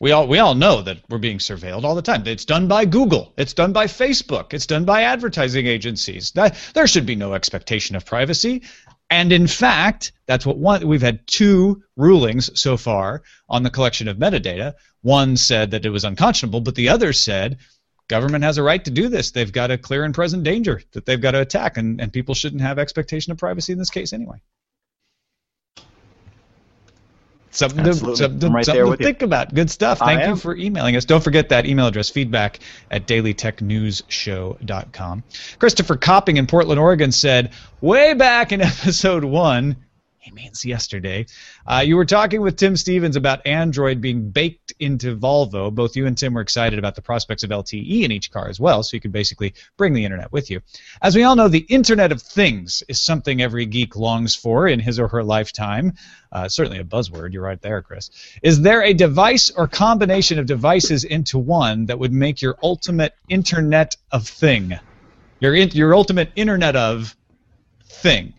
we 0.00 0.12
all 0.12 0.28
we 0.28 0.38
all 0.38 0.54
know 0.54 0.82
that 0.82 0.98
we're 1.08 1.18
being 1.18 1.38
surveilled 1.38 1.82
all 1.82 1.96
the 1.96 2.02
time. 2.02 2.24
It's 2.26 2.44
done 2.44 2.68
by 2.68 2.84
Google. 2.84 3.32
It's 3.36 3.52
done 3.52 3.72
by 3.72 3.86
Facebook. 3.86 4.54
It's 4.54 4.66
done 4.66 4.84
by 4.84 5.02
advertising 5.02 5.66
agencies. 5.66 6.30
That 6.32 6.56
there 6.74 6.86
should 6.86 7.04
be 7.04 7.16
no 7.16 7.34
expectation 7.34 7.96
of 7.96 8.06
privacy. 8.06 8.62
And 9.10 9.32
in 9.32 9.46
fact, 9.46 10.12
that's 10.26 10.44
what 10.44 10.58
one 10.58 10.86
we've 10.86 11.02
had 11.02 11.26
two 11.26 11.82
rulings 11.96 12.60
so 12.60 12.76
far 12.76 13.22
on 13.48 13.62
the 13.62 13.70
collection 13.70 14.08
of 14.08 14.18
metadata. 14.18 14.74
One 15.00 15.36
said 15.36 15.70
that 15.70 15.86
it 15.86 15.90
was 15.90 16.04
unconscionable, 16.04 16.60
but 16.60 16.74
the 16.74 16.90
other 16.90 17.12
said 17.12 17.58
government 18.08 18.44
has 18.44 18.58
a 18.58 18.62
right 18.62 18.84
to 18.84 18.90
do 18.90 19.08
this. 19.08 19.30
They've 19.30 19.52
got 19.52 19.70
a 19.70 19.78
clear 19.78 20.04
and 20.04 20.14
present 20.14 20.44
danger 20.44 20.82
that 20.92 21.06
they've 21.06 21.20
got 21.20 21.32
to 21.32 21.40
attack, 21.40 21.76
and, 21.76 22.00
and 22.00 22.12
people 22.12 22.34
shouldn't 22.34 22.62
have 22.62 22.78
expectation 22.78 23.32
of 23.32 23.38
privacy 23.38 23.72
in 23.72 23.78
this 23.78 23.90
case 23.90 24.12
anyway. 24.12 24.38
Something 27.50 27.84
to, 27.84 27.94
something, 27.94 28.52
right 28.52 28.64
something 28.64 28.84
to 28.84 28.90
with 28.90 29.00
you. 29.00 29.06
think 29.06 29.22
about. 29.22 29.52
Good 29.54 29.70
stuff. 29.70 29.98
Thank 29.98 30.26
you 30.26 30.36
for 30.36 30.54
emailing 30.56 30.96
us. 30.96 31.04
Don't 31.04 31.24
forget 31.24 31.48
that 31.48 31.66
email 31.66 31.86
address, 31.86 32.10
feedback 32.10 32.60
at 32.90 33.06
dailytechnewsshow.com. 33.06 35.22
Christopher 35.58 35.96
Copping 35.96 36.36
in 36.36 36.46
Portland, 36.46 36.78
Oregon 36.78 37.10
said, 37.12 37.52
way 37.80 38.12
back 38.14 38.52
in 38.52 38.60
episode 38.60 39.24
one, 39.24 39.76
means 40.34 40.64
yesterday, 40.64 41.26
uh, 41.66 41.82
you 41.84 41.96
were 41.96 42.04
talking 42.04 42.40
with 42.40 42.56
Tim 42.56 42.76
Stevens 42.76 43.16
about 43.16 43.46
Android 43.46 44.00
being 44.00 44.30
baked 44.30 44.72
into 44.78 45.16
Volvo. 45.16 45.74
Both 45.74 45.96
you 45.96 46.06
and 46.06 46.16
Tim 46.16 46.34
were 46.34 46.40
excited 46.40 46.78
about 46.78 46.94
the 46.94 47.02
prospects 47.02 47.42
of 47.42 47.50
LTE 47.50 48.02
in 48.02 48.12
each 48.12 48.30
car 48.30 48.48
as 48.48 48.60
well, 48.60 48.82
so 48.82 48.96
you 48.96 49.00
could 49.00 49.12
basically 49.12 49.54
bring 49.76 49.92
the 49.92 50.04
internet 50.04 50.32
with 50.32 50.50
you. 50.50 50.60
As 51.02 51.16
we 51.16 51.22
all 51.22 51.36
know, 51.36 51.48
the 51.48 51.58
Internet 51.58 52.12
of 52.12 52.22
Things 52.22 52.82
is 52.88 53.00
something 53.00 53.42
every 53.42 53.66
geek 53.66 53.96
longs 53.96 54.34
for 54.34 54.68
in 54.68 54.80
his 54.80 54.98
or 54.98 55.08
her 55.08 55.22
lifetime. 55.22 55.94
Uh, 56.30 56.48
certainly 56.48 56.78
a 56.78 56.84
buzzword. 56.84 57.32
You're 57.32 57.42
right 57.42 57.60
there, 57.60 57.82
Chris. 57.82 58.10
Is 58.42 58.60
there 58.60 58.82
a 58.82 58.92
device 58.92 59.50
or 59.50 59.66
combination 59.66 60.38
of 60.38 60.46
devices 60.46 61.04
into 61.04 61.38
one 61.38 61.86
that 61.86 61.98
would 61.98 62.12
make 62.12 62.42
your 62.42 62.56
ultimate 62.62 63.14
Internet 63.28 63.96
of 64.12 64.26
Thing? 64.28 64.78
Your, 65.40 65.54
in, 65.54 65.70
your 65.70 65.94
ultimate 65.94 66.32
Internet 66.36 66.76
of 66.76 67.16
Thing. 67.84 68.34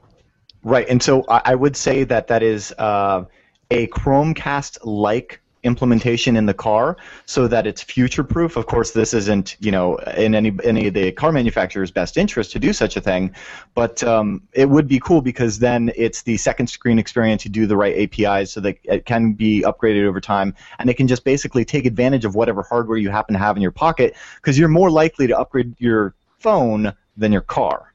Right, 0.63 0.87
and 0.89 1.01
so 1.01 1.23
I, 1.29 1.55
would 1.55 1.77
say 1.77 2.03
that 2.03 2.27
that 2.27 2.43
is 2.43 2.73
uh, 2.77 3.23
a 3.71 3.87
Chromecast-like 3.87 5.39
implementation 5.63 6.35
in 6.35 6.45
the 6.45 6.53
car 6.53 6.95
so 7.25 7.47
that 7.47 7.67
it's 7.67 7.81
future 7.81 8.23
proof. 8.23 8.55
Of 8.55 8.65
course, 8.65 8.91
this 8.91 9.13
isn't 9.13 9.57
you 9.59 9.71
know 9.71 9.97
in 10.17 10.35
any 10.35 10.55
any 10.63 10.87
of 10.87 10.93
the 10.93 11.11
car 11.11 11.31
manufacturers' 11.31 11.91
best 11.91 12.17
interest 12.17 12.51
to 12.51 12.59
do 12.59 12.73
such 12.73 12.97
a 12.97 13.01
thing, 13.01 13.33
but 13.73 14.03
um, 14.03 14.41
it 14.53 14.69
would 14.69 14.87
be 14.87 14.99
cool 14.99 15.21
because 15.21 15.59
then 15.59 15.91
it's 15.95 16.23
the 16.23 16.37
second 16.37 16.67
screen 16.67 16.99
experience. 16.99 17.43
to 17.43 17.49
do 17.49 17.65
the 17.65 17.77
right 17.77 17.95
APIs 17.97 18.51
so 18.51 18.59
that 18.59 18.77
it 18.83 19.05
can 19.05 19.33
be 19.33 19.61
upgraded 19.61 20.05
over 20.05 20.19
time, 20.19 20.53
and 20.79 20.89
it 20.89 20.95
can 20.95 21.07
just 21.07 21.23
basically 21.23 21.63
take 21.63 21.85
advantage 21.85 22.25
of 22.25 22.35
whatever 22.35 22.63
hardware 22.63 22.97
you 22.97 23.09
happen 23.09 23.33
to 23.33 23.39
have 23.39 23.55
in 23.55 23.61
your 23.61 23.71
pocket 23.71 24.15
because 24.35 24.59
you're 24.59 24.67
more 24.67 24.91
likely 24.91 25.25
to 25.27 25.37
upgrade 25.37 25.73
your 25.79 26.15
phone 26.37 26.93
than 27.15 27.31
your 27.31 27.41
car. 27.41 27.88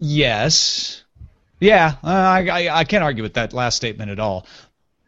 Yes. 0.00 1.04
Yeah, 1.60 1.96
uh, 2.02 2.06
I, 2.08 2.48
I, 2.48 2.78
I 2.80 2.84
can't 2.84 3.04
argue 3.04 3.22
with 3.22 3.34
that 3.34 3.52
last 3.52 3.76
statement 3.76 4.10
at 4.10 4.18
all. 4.18 4.46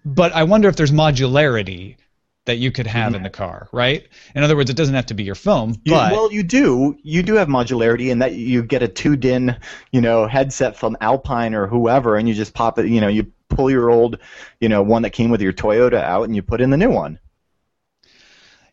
But 0.04 0.32
I 0.32 0.42
wonder 0.44 0.68
if 0.68 0.76
there's 0.76 0.90
modularity 0.90 1.96
that 2.44 2.56
you 2.56 2.72
could 2.72 2.88
have 2.88 3.14
in 3.14 3.22
the 3.22 3.30
car, 3.30 3.68
right? 3.72 4.06
In 4.34 4.42
other 4.42 4.56
words, 4.56 4.68
it 4.68 4.76
doesn't 4.76 4.94
have 4.96 5.06
to 5.06 5.14
be 5.14 5.22
your 5.22 5.36
phone, 5.36 5.76
You- 5.84 5.92
but 5.92 6.12
well, 6.12 6.30
you 6.32 6.42
do. 6.42 6.96
You 7.02 7.22
do 7.22 7.34
have 7.36 7.48
modularity 7.48 8.10
in 8.10 8.18
that 8.18 8.34
you 8.34 8.62
get 8.64 8.82
a 8.82 8.88
two 8.88 9.16
DIN, 9.16 9.56
you 9.92 10.00
know, 10.00 10.26
headset 10.26 10.76
from 10.76 10.96
Alpine 11.00 11.54
or 11.54 11.66
whoever, 11.68 12.16
and 12.16 12.28
you 12.28 12.34
just 12.34 12.52
pop 12.52 12.78
it. 12.78 12.86
You 12.88 13.00
know, 13.00 13.08
you 13.08 13.32
pull 13.48 13.70
your 13.70 13.90
old, 13.90 14.18
you 14.60 14.68
know, 14.68 14.82
one 14.82 15.02
that 15.02 15.10
came 15.10 15.30
with 15.30 15.40
your 15.40 15.52
Toyota 15.52 16.02
out, 16.02 16.24
and 16.24 16.34
you 16.36 16.42
put 16.42 16.60
in 16.60 16.70
the 16.70 16.76
new 16.76 16.90
one. 16.90 17.18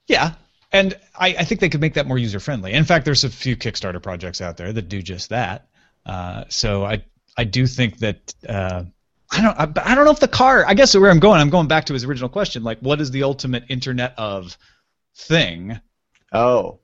yeah. 0.07 0.33
And 0.71 0.95
I, 1.17 1.29
I 1.29 1.43
think 1.45 1.61
they 1.61 1.69
could 1.69 1.81
make 1.81 1.95
that 1.95 2.05
more 2.07 2.17
user 2.19 2.39
friendly. 2.39 2.73
In 2.73 2.83
fact, 2.83 3.03
there's 3.05 3.23
a 3.23 3.29
few 3.29 3.55
Kickstarter 3.55 4.01
projects 4.01 4.39
out 4.41 4.57
there 4.57 4.71
that 4.71 4.87
do 4.89 5.01
just 5.01 5.29
that. 5.29 5.67
Uh, 6.09 6.43
so 6.49 6.83
I 6.83 7.03
I 7.37 7.43
do 7.43 7.67
think 7.67 7.99
that 7.99 8.33
uh, 8.47 8.83
I 9.31 9.41
don't 9.41 9.59
I, 9.59 9.91
I 9.91 9.95
don't 9.95 10.05
know 10.05 10.11
if 10.11 10.19
the 10.19 10.27
car. 10.27 10.65
I 10.65 10.73
guess 10.73 10.95
where 10.95 11.11
I'm 11.11 11.19
going, 11.19 11.39
I'm 11.39 11.51
going 11.51 11.67
back 11.67 11.85
to 11.85 11.93
his 11.93 12.03
original 12.03 12.29
question. 12.29 12.63
Like, 12.63 12.79
what 12.79 12.99
is 12.99 13.11
the 13.11 13.23
ultimate 13.23 13.65
Internet 13.69 14.15
of 14.17 14.57
thing? 15.15 15.79
Oh, 16.33 16.79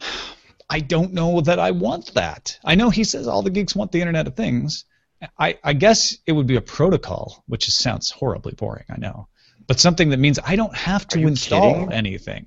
I 0.70 0.80
don't 0.80 1.12
know 1.12 1.40
that 1.40 1.60
I 1.60 1.70
want 1.70 2.14
that. 2.14 2.58
I 2.64 2.74
know 2.74 2.90
he 2.90 3.04
says 3.04 3.28
all 3.28 3.42
the 3.42 3.50
geeks 3.50 3.76
want 3.76 3.92
the 3.92 4.00
Internet 4.00 4.26
of 4.26 4.34
Things. 4.34 4.84
I, 5.38 5.58
I 5.64 5.72
guess 5.72 6.18
it 6.26 6.32
would 6.32 6.46
be 6.46 6.56
a 6.56 6.60
protocol, 6.60 7.42
which 7.46 7.66
is, 7.66 7.74
sounds 7.74 8.10
horribly 8.10 8.52
boring, 8.52 8.84
I 8.88 8.98
know. 8.98 9.28
But 9.66 9.80
something 9.80 10.10
that 10.10 10.18
means 10.18 10.38
I 10.44 10.56
don't 10.56 10.76
have 10.76 11.08
to 11.08 11.20
install 11.20 11.74
kidding? 11.74 11.92
anything. 11.92 12.46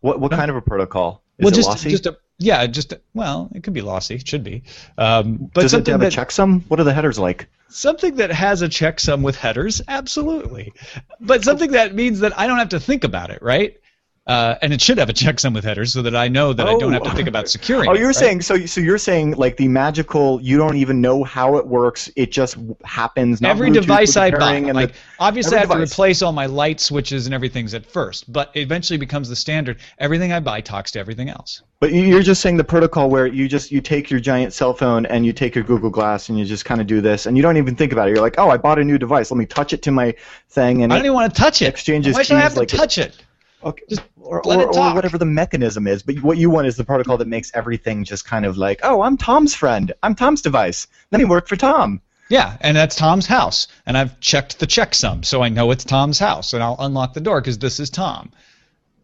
what 0.00 0.20
what 0.20 0.32
kind 0.32 0.50
of 0.50 0.56
a 0.56 0.60
protocol? 0.60 1.22
Is 1.38 1.44
well, 1.44 1.52
it 1.52 1.56
just 1.56 1.82
just 1.88 2.06
a 2.06 2.18
yeah, 2.38 2.66
just 2.66 2.94
well, 3.14 3.50
it 3.54 3.62
could 3.62 3.72
be 3.72 3.82
lossy, 3.82 4.16
it 4.16 4.28
should 4.28 4.44
be. 4.44 4.64
Um, 4.98 5.50
but 5.52 5.62
Does 5.62 5.74
it 5.74 5.86
have 5.86 6.00
a 6.00 6.04
that 6.04 6.12
checksum? 6.12 6.62
What 6.68 6.80
are 6.80 6.84
the 6.84 6.92
headers 6.92 7.18
like? 7.18 7.48
something 7.68 8.16
that 8.16 8.30
has 8.30 8.62
a 8.62 8.68
checksum 8.68 9.22
with 9.22 9.36
headers, 9.36 9.82
absolutely. 9.86 10.72
But 11.20 11.44
something 11.44 11.72
that 11.72 11.94
means 11.94 12.20
that 12.20 12.38
I 12.38 12.46
don't 12.46 12.58
have 12.58 12.70
to 12.70 12.80
think 12.80 13.04
about 13.04 13.30
it, 13.30 13.42
right? 13.42 13.78
Uh, 14.26 14.56
and 14.60 14.72
it 14.72 14.80
should 14.80 14.98
have 14.98 15.08
a 15.08 15.12
checksum 15.12 15.54
with 15.54 15.62
headers 15.64 15.92
so 15.92 16.02
that 16.02 16.16
I 16.16 16.26
know 16.26 16.52
that 16.52 16.66
I 16.66 16.76
don't 16.78 16.92
have 16.92 17.04
to 17.04 17.10
think 17.14 17.28
about 17.28 17.48
securing 17.48 17.88
Oh, 17.88 17.94
you're 17.94 18.08
right? 18.08 18.16
saying 18.16 18.40
so? 18.40 18.66
So 18.66 18.80
you're 18.80 18.98
saying 18.98 19.34
like 19.36 19.56
the 19.56 19.68
magical? 19.68 20.40
You 20.42 20.58
don't 20.58 20.76
even 20.76 21.00
know 21.00 21.22
how 21.22 21.56
it 21.58 21.66
works. 21.68 22.10
It 22.16 22.32
just 22.32 22.56
happens. 22.84 23.40
Not 23.40 23.52
every 23.52 23.70
Bluetooth 23.70 23.82
device 23.82 24.16
I 24.16 24.32
buy. 24.32 24.54
and 24.54 24.74
Like 24.74 24.92
the, 24.94 24.98
obviously, 25.20 25.56
I 25.56 25.60
have 25.60 25.70
to 25.70 25.78
replace 25.80 26.22
all 26.22 26.32
my 26.32 26.46
light 26.46 26.80
switches 26.80 27.26
and 27.26 27.34
everything's 27.36 27.72
at 27.72 27.86
first, 27.86 28.32
but 28.32 28.50
it 28.54 28.62
eventually 28.62 28.96
becomes 28.96 29.28
the 29.28 29.36
standard. 29.36 29.78
Everything 29.98 30.32
I 30.32 30.40
buy 30.40 30.60
talks 30.60 30.90
to 30.92 30.98
everything 30.98 31.28
else. 31.28 31.62
But 31.78 31.92
you- 31.92 32.02
you're 32.02 32.22
just 32.22 32.40
saying 32.42 32.56
the 32.56 32.64
protocol 32.64 33.08
where 33.08 33.28
you 33.28 33.46
just 33.46 33.70
you 33.70 33.80
take 33.80 34.10
your 34.10 34.18
giant 34.18 34.52
cell 34.52 34.74
phone 34.74 35.06
and 35.06 35.24
you 35.24 35.32
take 35.32 35.54
your 35.54 35.62
Google 35.62 35.90
Glass 35.90 36.30
and 36.30 36.36
you 36.36 36.44
just 36.44 36.64
kind 36.64 36.80
of 36.80 36.88
do 36.88 37.00
this 37.00 37.26
and 37.26 37.36
you 37.36 37.44
don't 37.44 37.58
even 37.58 37.76
think 37.76 37.92
about 37.92 38.08
it. 38.08 38.14
You're 38.16 38.22
like, 38.24 38.34
oh, 38.38 38.50
I 38.50 38.56
bought 38.56 38.80
a 38.80 38.84
new 38.84 38.98
device. 38.98 39.30
Let 39.30 39.38
me 39.38 39.46
touch 39.46 39.72
it 39.72 39.82
to 39.82 39.92
my 39.92 40.14
thing 40.50 40.82
and 40.82 40.92
I 40.92 40.96
don't 40.96 41.04
even 41.04 41.14
want 41.14 41.32
to 41.32 41.40
touch 41.40 41.62
it. 41.62 41.66
exchanges 41.68 42.16
Why 42.16 42.22
should 42.24 42.38
I 42.38 42.40
have 42.40 42.54
to 42.54 42.58
like 42.60 42.68
touch 42.70 42.98
it? 42.98 43.16
Okay, 43.66 43.84
just 43.88 44.02
or, 44.16 44.42
let 44.44 44.58
or, 44.58 44.62
it 44.62 44.76
or 44.76 44.94
whatever 44.94 45.18
the 45.18 45.24
mechanism 45.24 45.86
is. 45.86 46.02
But 46.02 46.22
what 46.22 46.38
you 46.38 46.50
want 46.50 46.66
is 46.66 46.76
the 46.76 46.84
protocol 46.84 47.18
that 47.18 47.28
makes 47.28 47.50
everything 47.54 48.04
just 48.04 48.24
kind 48.24 48.44
of 48.44 48.56
like, 48.56 48.80
oh, 48.82 49.02
I'm 49.02 49.16
Tom's 49.16 49.54
friend. 49.54 49.92
I'm 50.02 50.14
Tom's 50.14 50.42
device. 50.42 50.86
Let 51.12 51.18
me 51.18 51.24
work 51.24 51.48
for 51.48 51.56
Tom. 51.56 52.00
Yeah, 52.28 52.56
and 52.60 52.76
that's 52.76 52.96
Tom's 52.96 53.26
house, 53.26 53.68
and 53.86 53.96
I've 53.96 54.18
checked 54.18 54.58
the 54.58 54.66
checksum, 54.66 55.24
so 55.24 55.42
I 55.42 55.48
know 55.48 55.70
it's 55.70 55.84
Tom's 55.84 56.18
house, 56.18 56.54
and 56.54 56.62
I'll 56.62 56.76
unlock 56.80 57.14
the 57.14 57.20
door 57.20 57.40
because 57.40 57.58
this 57.58 57.78
is 57.78 57.88
Tom. 57.88 58.32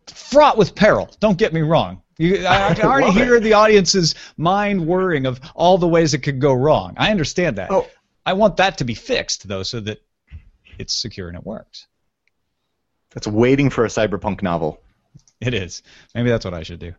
Fraught 0.08 0.58
with 0.58 0.74
peril. 0.74 1.08
Don't 1.20 1.38
get 1.38 1.52
me 1.52 1.60
wrong. 1.60 2.02
You, 2.18 2.44
I, 2.46 2.70
I 2.70 2.74
can 2.74 2.86
already 2.86 3.12
hear 3.12 3.36
it. 3.36 3.44
the 3.44 3.52
audience's 3.52 4.16
mind 4.36 4.84
worrying 4.84 5.26
of 5.26 5.40
all 5.54 5.78
the 5.78 5.86
ways 5.86 6.14
it 6.14 6.18
could 6.18 6.40
go 6.40 6.52
wrong. 6.52 6.94
I 6.96 7.12
understand 7.12 7.58
that. 7.58 7.70
Oh. 7.70 7.88
I 8.26 8.32
want 8.32 8.56
that 8.56 8.78
to 8.78 8.84
be 8.84 8.94
fixed 8.94 9.46
though, 9.46 9.62
so 9.62 9.78
that 9.80 10.02
it's 10.78 10.94
secure 10.94 11.28
and 11.28 11.36
it 11.36 11.44
works. 11.44 11.86
That's 13.14 13.26
waiting 13.26 13.70
for 13.70 13.84
a 13.84 13.88
cyberpunk 13.88 14.42
novel. 14.42 14.80
It 15.40 15.54
is. 15.54 15.82
Maybe 16.14 16.30
that's 16.30 16.44
what 16.44 16.54
I 16.54 16.62
should 16.62 16.78
do. 16.78 16.94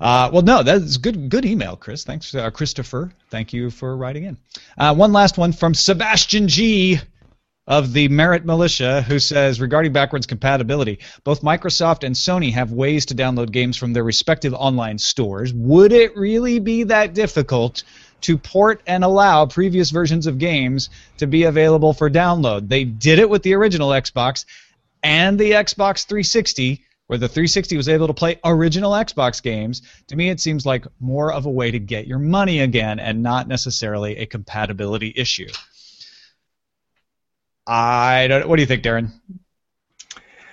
Uh, 0.00 0.30
well, 0.32 0.42
no, 0.42 0.62
that's 0.62 0.98
good. 0.98 1.28
Good 1.28 1.44
email, 1.44 1.76
Chris. 1.76 2.04
Thanks, 2.04 2.34
uh, 2.34 2.50
Christopher. 2.50 3.12
Thank 3.30 3.52
you 3.52 3.70
for 3.70 3.96
writing 3.96 4.24
in. 4.24 4.36
Uh, 4.76 4.94
one 4.94 5.12
last 5.12 5.38
one 5.38 5.52
from 5.52 5.74
Sebastian 5.74 6.48
G. 6.48 7.00
Of 7.64 7.92
the 7.92 8.08
Merritt 8.08 8.44
Militia, 8.44 9.02
who 9.02 9.20
says 9.20 9.60
regarding 9.60 9.92
backwards 9.92 10.26
compatibility, 10.26 10.98
both 11.22 11.42
Microsoft 11.42 12.02
and 12.02 12.12
Sony 12.12 12.52
have 12.52 12.72
ways 12.72 13.06
to 13.06 13.14
download 13.14 13.52
games 13.52 13.76
from 13.76 13.92
their 13.92 14.02
respective 14.02 14.52
online 14.52 14.98
stores. 14.98 15.54
Would 15.54 15.92
it 15.92 16.16
really 16.16 16.58
be 16.58 16.82
that 16.82 17.14
difficult 17.14 17.84
to 18.22 18.36
port 18.36 18.82
and 18.84 19.04
allow 19.04 19.46
previous 19.46 19.90
versions 19.90 20.26
of 20.26 20.38
games 20.38 20.90
to 21.18 21.28
be 21.28 21.44
available 21.44 21.92
for 21.92 22.10
download? 22.10 22.68
They 22.68 22.82
did 22.82 23.20
it 23.20 23.30
with 23.30 23.44
the 23.44 23.54
original 23.54 23.90
Xbox 23.90 24.44
and 25.02 25.38
the 25.38 25.52
Xbox 25.52 26.06
360, 26.06 26.84
where 27.06 27.18
the 27.18 27.28
360 27.28 27.76
was 27.76 27.88
able 27.88 28.06
to 28.06 28.14
play 28.14 28.38
original 28.44 28.92
Xbox 28.92 29.42
games. 29.42 29.82
To 30.08 30.16
me, 30.16 30.30
it 30.30 30.40
seems 30.40 30.64
like 30.64 30.86
more 31.00 31.32
of 31.32 31.46
a 31.46 31.50
way 31.50 31.70
to 31.70 31.78
get 31.78 32.06
your 32.06 32.18
money 32.18 32.60
again 32.60 33.00
and 33.00 33.22
not 33.22 33.48
necessarily 33.48 34.18
a 34.18 34.26
compatibility 34.26 35.12
issue. 35.14 35.48
I 37.66 38.26
don't. 38.28 38.48
What 38.48 38.56
do 38.56 38.62
you 38.62 38.66
think, 38.66 38.82
Darren? 38.82 39.12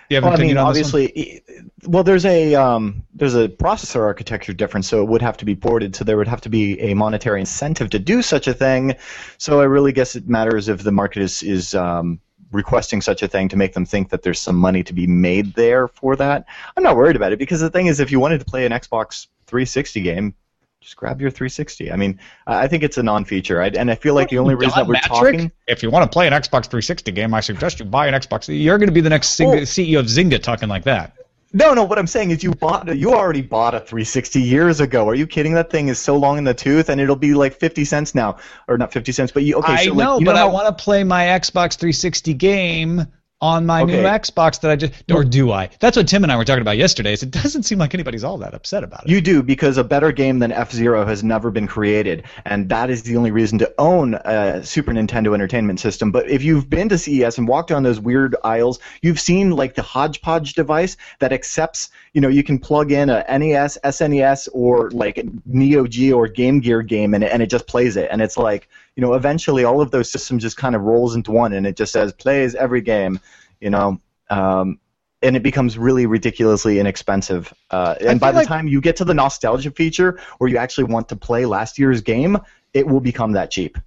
Do 0.10 0.16
you 0.16 0.22
Well, 0.22 0.34
I 0.34 0.38
mean, 0.38 0.58
on 0.58 0.74
this 0.74 0.92
one? 0.92 1.04
obviously, 1.04 1.44
well, 1.86 2.04
there's 2.04 2.26
a 2.26 2.56
um, 2.56 3.04
there's 3.14 3.36
a 3.36 3.48
processor 3.48 4.02
architecture 4.02 4.54
difference, 4.54 4.88
so 4.88 5.02
it 5.02 5.08
would 5.08 5.22
have 5.22 5.38
to 5.38 5.46
be 5.46 5.56
ported. 5.56 5.96
So 5.96 6.04
there 6.04 6.18
would 6.18 6.28
have 6.28 6.42
to 6.42 6.50
be 6.50 6.80
a 6.82 6.94
monetary 6.96 7.40
incentive 7.40 7.92
to 7.92 8.00
do 8.00 8.22
such 8.22 8.48
a 8.48 8.54
thing. 8.54 8.96
So 9.38 9.62
I 9.62 9.66
really 9.66 9.92
guess 9.92 10.16
it 10.16 10.28
matters 10.28 10.68
if 10.68 10.84
the 10.84 10.92
market 10.92 11.22
is 11.22 11.42
is 11.44 11.76
um, 11.76 12.20
requesting 12.52 13.02
such 13.02 13.22
a 13.24 13.28
thing 13.28 13.48
to 13.50 13.56
make 13.56 13.74
them 13.74 13.86
think 13.86 14.10
that 14.10 14.24
there's 14.24 14.40
some 14.40 14.56
money 14.56 14.84
to 14.84 14.94
be 14.94 15.08
made 15.08 15.54
there 15.56 15.88
for 15.88 16.16
that. 16.16 16.46
I'm 16.76 16.84
not 16.84 16.96
worried 16.96 17.16
about 17.16 17.32
it 17.32 17.40
because 17.40 17.60
the 17.62 17.70
thing 17.70 17.88
is, 17.88 18.00
if 18.00 18.12
you 18.12 18.20
wanted 18.20 18.40
to 18.40 18.46
play 18.46 18.66
an 18.66 18.72
Xbox 18.72 19.28
360 19.48 20.02
game. 20.02 20.34
Just 20.82 20.96
grab 20.96 21.20
your 21.20 21.30
360. 21.30 21.92
I 21.92 21.98
mean, 21.98 22.18
I 22.48 22.68
think 22.68 22.84
it's 22.84 22.98
a 22.98 23.04
non-feature, 23.04 23.62
I, 23.62 23.68
and 23.68 23.92
I 23.92 23.96
feel 23.96 24.14
like 24.14 24.30
the 24.30 24.38
only 24.38 24.56
reason 24.56 24.76
that 24.78 24.88
we're 24.88 24.96
talking. 25.02 25.52
If 25.68 25.84
you 25.84 25.90
want 25.90 26.10
to 26.10 26.14
play 26.14 26.26
an 26.26 26.32
Xbox 26.32 26.66
360 26.68 27.12
game, 27.12 27.34
I 27.34 27.42
suggest 27.42 27.80
you 27.80 27.86
buy 27.86 28.08
an 28.08 28.14
Xbox. 28.14 28.48
You're 28.48 28.78
going 28.78 28.88
to 28.88 28.94
be 28.94 29.02
the 29.02 29.10
next 29.10 29.38
Zynga, 29.38 29.48
Well- 29.48 29.62
CEO 29.62 30.00
of 30.00 30.06
Zynga 30.06 30.42
talking 30.42 30.70
like 30.70 30.86
that. 30.86 31.14
No, 31.52 31.74
no. 31.74 31.84
What 31.84 31.98
I'm 31.98 32.08
saying 32.08 32.32
is, 32.32 32.44
you 32.44 32.52
bought, 32.52 32.96
you 32.96 33.14
already 33.14 33.42
bought 33.42 33.74
a 33.74 33.80
360 33.80 34.42
years 34.42 34.80
ago. 34.80 35.08
Are 35.10 35.16
you 35.16 35.26
kidding? 35.26 35.54
That 35.54 35.72
thing 35.72 35.88
is 35.88 35.98
so 35.98 36.16
long 36.16 36.38
in 36.38 36.44
the 36.44 36.54
tooth, 36.54 36.90
and 36.90 37.02
it'll 37.02 37.16
be 37.16 37.34
like 37.34 37.56
50 37.56 37.86
cents 37.86 38.14
now, 38.14 38.38
or 38.68 38.78
not 38.78 38.94
50 38.94 39.12
cents, 39.12 39.32
but 39.32 39.44
you 39.44 39.56
okay? 39.56 39.74
I 39.74 39.86
so 39.86 39.94
know, 39.94 40.14
like, 40.14 40.20
you 40.20 40.26
but 40.26 40.34
know 40.34 40.48
I 40.48 40.52
want 40.52 40.78
to 40.78 40.84
play 40.84 41.04
my 41.04 41.26
Xbox 41.26 41.78
360 41.78 42.34
game 42.36 43.08
on 43.42 43.66
my 43.66 43.84
new 43.84 44.04
Xbox 44.04 44.60
that 44.62 44.72
I 44.72 44.76
just. 44.76 44.94
Or 45.12 45.24
hmm. 45.24 45.30
do 45.30 45.52
I? 45.52 45.70
That's 45.80 45.96
what 45.96 46.08
Tim 46.08 46.24
and 46.24 46.32
I 46.32 46.38
were 46.38 46.46
talking 46.46 46.62
about 46.62 46.78
yesterday. 46.78 47.14
Is 47.14 47.24
it 47.24 47.32
doesn't 47.32 47.64
seem 47.64 47.80
like 47.80 47.94
anybody's 47.94 48.24
all 48.24 48.38
that 48.40 48.54
upset 48.54 48.84
about 48.84 49.06
it. 49.06 49.10
You 49.10 49.22
do 49.22 49.42
because 49.42 49.78
a 49.78 49.84
better 49.84 50.12
game 50.12 50.40
than 50.40 50.52
F 50.52 50.72
Zero 50.72 51.06
has 51.06 51.24
never 51.24 51.52
been 51.52 51.68
created, 51.68 52.24
and 52.46 52.70
that 52.70 52.90
is 52.90 53.04
the 53.04 53.16
only 53.18 53.32
reason 53.32 53.58
to 53.60 53.74
own 53.78 54.16
a 54.26 54.64
Super 54.66 54.92
Nintendo 54.92 55.34
Entertainment 55.34 55.80
System. 55.80 56.12
But 56.12 56.30
if 56.30 56.44
you've 56.44 56.70
been 56.70 56.90
to 56.90 56.98
CES 56.98 57.38
and 57.38 57.48
walked 57.48 57.70
down 57.70 57.84
those 57.84 58.00
weird 58.00 58.36
aisles, 58.44 58.80
you've 59.02 59.20
seen 59.20 59.52
like 59.52 59.76
the 59.76 59.84
hodgepodge 59.84 60.54
device 60.54 60.98
that 61.20 61.32
accepts, 61.32 61.90
you 62.14 62.22
know, 62.22 62.28
you 62.28 62.44
can 62.44 62.60
plug 62.60 62.92
in 62.92 63.10
a 63.10 63.24
NES, 63.38 63.78
SNES, 63.84 64.50
or 64.54 64.92
like 64.92 65.18
a 65.18 65.24
Neo 65.46 65.88
Geo 65.88 66.18
or 66.18 66.28
Game 66.28 66.60
Gear 66.60 66.82
game, 66.82 67.14
and 67.14 67.24
it, 67.24 67.32
and 67.32 67.42
it 67.42 67.50
just 67.50 67.68
plays 67.68 67.96
it. 67.96 68.10
And 68.12 68.22
it's 68.22 68.38
like, 68.38 68.68
you 68.96 69.02
know, 69.02 69.14
eventually 69.14 69.64
all 69.64 69.82
of 69.82 69.92
those 69.92 70.12
systems 70.12 70.44
just 70.44 70.58
kind 70.58 70.76
of 70.76 70.82
rolls 70.82 71.16
into 71.16 71.32
one, 71.32 71.54
and 71.54 71.66
it 71.66 71.76
just 71.76 71.92
says 71.92 72.14
plays 72.14 72.56
every 72.56 72.82
game, 72.82 73.20
you 73.60 73.70
know. 73.70 74.00
Um, 74.30 74.80
and 75.22 75.36
it 75.36 75.44
becomes 75.44 75.78
really 75.78 76.06
ridiculously 76.06 76.80
inexpensive. 76.80 77.54
Uh, 77.72 77.96
and 78.00 78.20
by 78.20 78.32
the 78.32 78.40
like- 78.40 78.48
time 78.48 78.68
you 78.68 78.80
get 78.80 78.96
to 78.98 79.06
the 79.06 79.14
nostalgia 79.14 79.72
feature, 79.72 80.20
where 80.38 80.50
you 80.50 80.58
actually 80.58 80.86
want 80.86 81.10
to 81.10 81.16
play 81.16 81.46
last 81.46 81.78
year's 81.78 82.02
game, 82.02 82.38
it 82.74 82.88
will 82.88 83.02
become 83.02 83.34
that 83.34 83.52
cheap. 83.52 83.78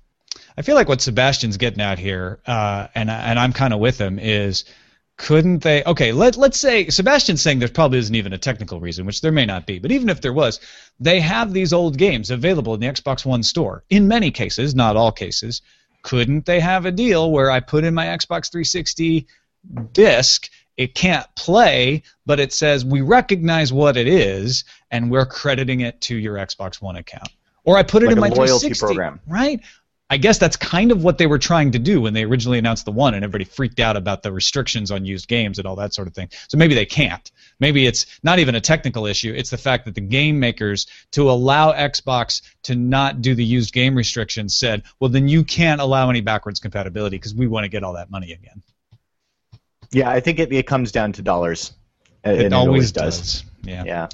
I 0.57 0.63
feel 0.63 0.75
like 0.75 0.89
what 0.89 1.01
Sebastian's 1.01 1.57
getting 1.57 1.81
at 1.81 1.99
here, 1.99 2.41
uh, 2.47 2.89
and 2.95 3.11
and 3.11 3.39
I'm 3.39 3.53
kind 3.53 3.73
of 3.73 3.81
with 3.81 3.99
him, 3.99 4.19
is 4.19 4.65
couldn't 5.19 5.63
they? 5.63 5.85
Okay, 5.85 6.13
let 6.13 6.37
let's 6.37 6.59
say 6.59 6.89
Sebastian's 6.89 7.43
saying 7.43 7.59
there 7.61 7.69
probably 7.69 7.99
isn't 7.99 8.15
even 8.15 8.33
a 8.33 8.39
technical 8.39 8.81
reason, 8.81 9.07
which 9.07 9.21
there 9.21 9.33
may 9.33 9.47
not 9.47 9.67
be, 9.67 9.79
but 9.79 9.93
even 9.93 10.09
if 10.09 10.21
there 10.21 10.33
was, 10.33 10.59
they 10.99 11.21
have 11.21 11.53
these 11.53 11.73
old 11.73 11.97
games 11.99 12.31
available 12.31 12.75
in 12.75 12.81
the 12.81 12.87
Xbox 12.87 13.25
One 13.25 13.43
store 13.43 13.85
in 13.91 14.09
many 14.09 14.31
cases, 14.31 14.75
not 14.75 14.97
all 14.97 15.13
cases. 15.13 15.63
couldn't 16.03 16.47
they 16.47 16.59
have 16.61 16.85
a 16.87 16.91
deal 16.91 17.31
where 17.31 17.51
I 17.51 17.61
put 17.61 17.85
in 17.85 17.95
my 17.95 18.07
Xbox 18.07 18.51
360 18.51 19.27
disc? 19.93 20.49
It 20.77 20.95
can't 20.95 21.27
play, 21.37 22.03
but 22.27 22.41
it 22.41 22.53
says 22.53 22.85
we 22.85 23.03
recognize 23.03 23.73
what 23.73 23.97
it 23.97 24.09
is, 24.09 24.65
and 24.91 25.11
we're 25.11 25.27
crediting 25.27 25.81
it 25.81 26.01
to 26.03 26.17
your 26.17 26.37
Xbox 26.37 26.81
One 26.83 26.97
account. 26.97 27.29
Or 27.65 27.77
I 27.77 27.85
put 27.85 28.03
it 28.03 28.07
Like 28.07 28.13
in 28.13 28.19
a 28.19 28.21
my 28.23 28.29
loyalty 28.29 28.71
360, 28.75 28.87
program. 28.87 29.21
right? 29.29 29.61
I 30.13 30.19
guess 30.19 30.37
that's 30.37 30.57
kind 30.57 30.93
of 30.93 31.03
what 31.03 31.17
they 31.17 31.27
were 31.27 31.39
trying 31.39 31.73
to 31.73 31.79
do 31.79 32.03
when 32.03 32.13
they 32.13 32.25
originally 32.25 32.59
announced 32.59 32.85
the 32.85 32.93
one, 32.93 33.15
and 33.15 33.25
everybody 33.25 33.45
freaked 33.45 33.81
out 33.81 33.97
about 33.97 34.23
the 34.23 34.31
restrictions 34.31 34.91
on 34.91 35.07
used 35.07 35.27
games 35.27 35.59
and 35.59 35.67
all 35.67 35.77
that 35.77 35.95
sort 35.95 36.07
of 36.07 36.13
thing. 36.13 36.29
So 36.49 36.59
maybe 36.59 36.75
they 36.75 36.85
can't. 36.85 37.33
Maybe 37.61 37.87
it's 37.87 38.05
not 38.23 38.39
even 38.39 38.55
a 38.55 38.61
technical 38.61 39.07
issue. 39.07 39.33
It's 39.35 39.49
the 39.49 39.57
fact 39.57 39.87
that 39.87 39.95
the 39.95 40.03
game 40.03 40.39
makers, 40.39 40.87
to 41.13 41.31
allow 41.31 41.73
Xbox 41.73 42.43
to 42.65 42.75
not 42.75 43.23
do 43.23 43.35
the 43.35 43.43
used 43.43 43.73
game 43.73 43.95
restrictions, 43.95 44.55
said, 44.55 44.83
well, 45.01 45.09
then 45.09 45.29
you 45.29 45.45
can't 45.45 45.81
allow 45.81 46.11
any 46.11 46.21
backwards 46.21 46.61
compatibility 46.61 47.17
because 47.17 47.35
we 47.35 47.47
want 47.47 47.65
to 47.65 47.71
get 47.71 47.83
all 47.83 47.95
that 47.95 48.11
money 48.11 48.33
again. 48.33 48.63
Yeah, 49.93 50.11
I 50.11 50.21
think 50.21 50.39
it, 50.41 50.53
it 50.53 50.67
comes 50.67 50.93
down 50.93 51.13
to 51.13 51.23
dollars. 51.23 51.73
It, 52.23 52.39
it 52.39 52.53
always 52.53 52.93
does. 52.93 53.19
does. 53.19 53.45
Yeah. 53.63 53.85
Yeah. 53.87 54.09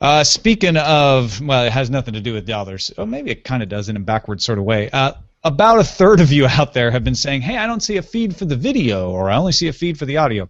Uh, 0.00 0.22
speaking 0.22 0.76
of, 0.76 1.40
well, 1.40 1.64
it 1.64 1.72
has 1.72 1.90
nothing 1.90 2.14
to 2.14 2.20
do 2.20 2.32
with 2.32 2.46
dollars. 2.46 2.92
Oh, 2.96 3.06
maybe 3.06 3.30
it 3.30 3.42
kind 3.44 3.62
of 3.62 3.68
does 3.68 3.88
in 3.88 3.96
a 3.96 4.00
backward 4.00 4.40
sort 4.40 4.58
of 4.58 4.64
way. 4.64 4.88
Uh, 4.90 5.14
about 5.42 5.78
a 5.78 5.84
third 5.84 6.20
of 6.20 6.32
you 6.32 6.46
out 6.46 6.72
there 6.72 6.90
have 6.90 7.04
been 7.04 7.14
saying, 7.14 7.42
"Hey, 7.42 7.56
I 7.56 7.66
don't 7.66 7.82
see 7.82 7.96
a 7.96 8.02
feed 8.02 8.36
for 8.36 8.44
the 8.44 8.56
video, 8.56 9.10
or 9.10 9.30
I 9.30 9.36
only 9.36 9.52
see 9.52 9.68
a 9.68 9.72
feed 9.72 9.98
for 9.98 10.04
the 10.04 10.18
audio." 10.18 10.48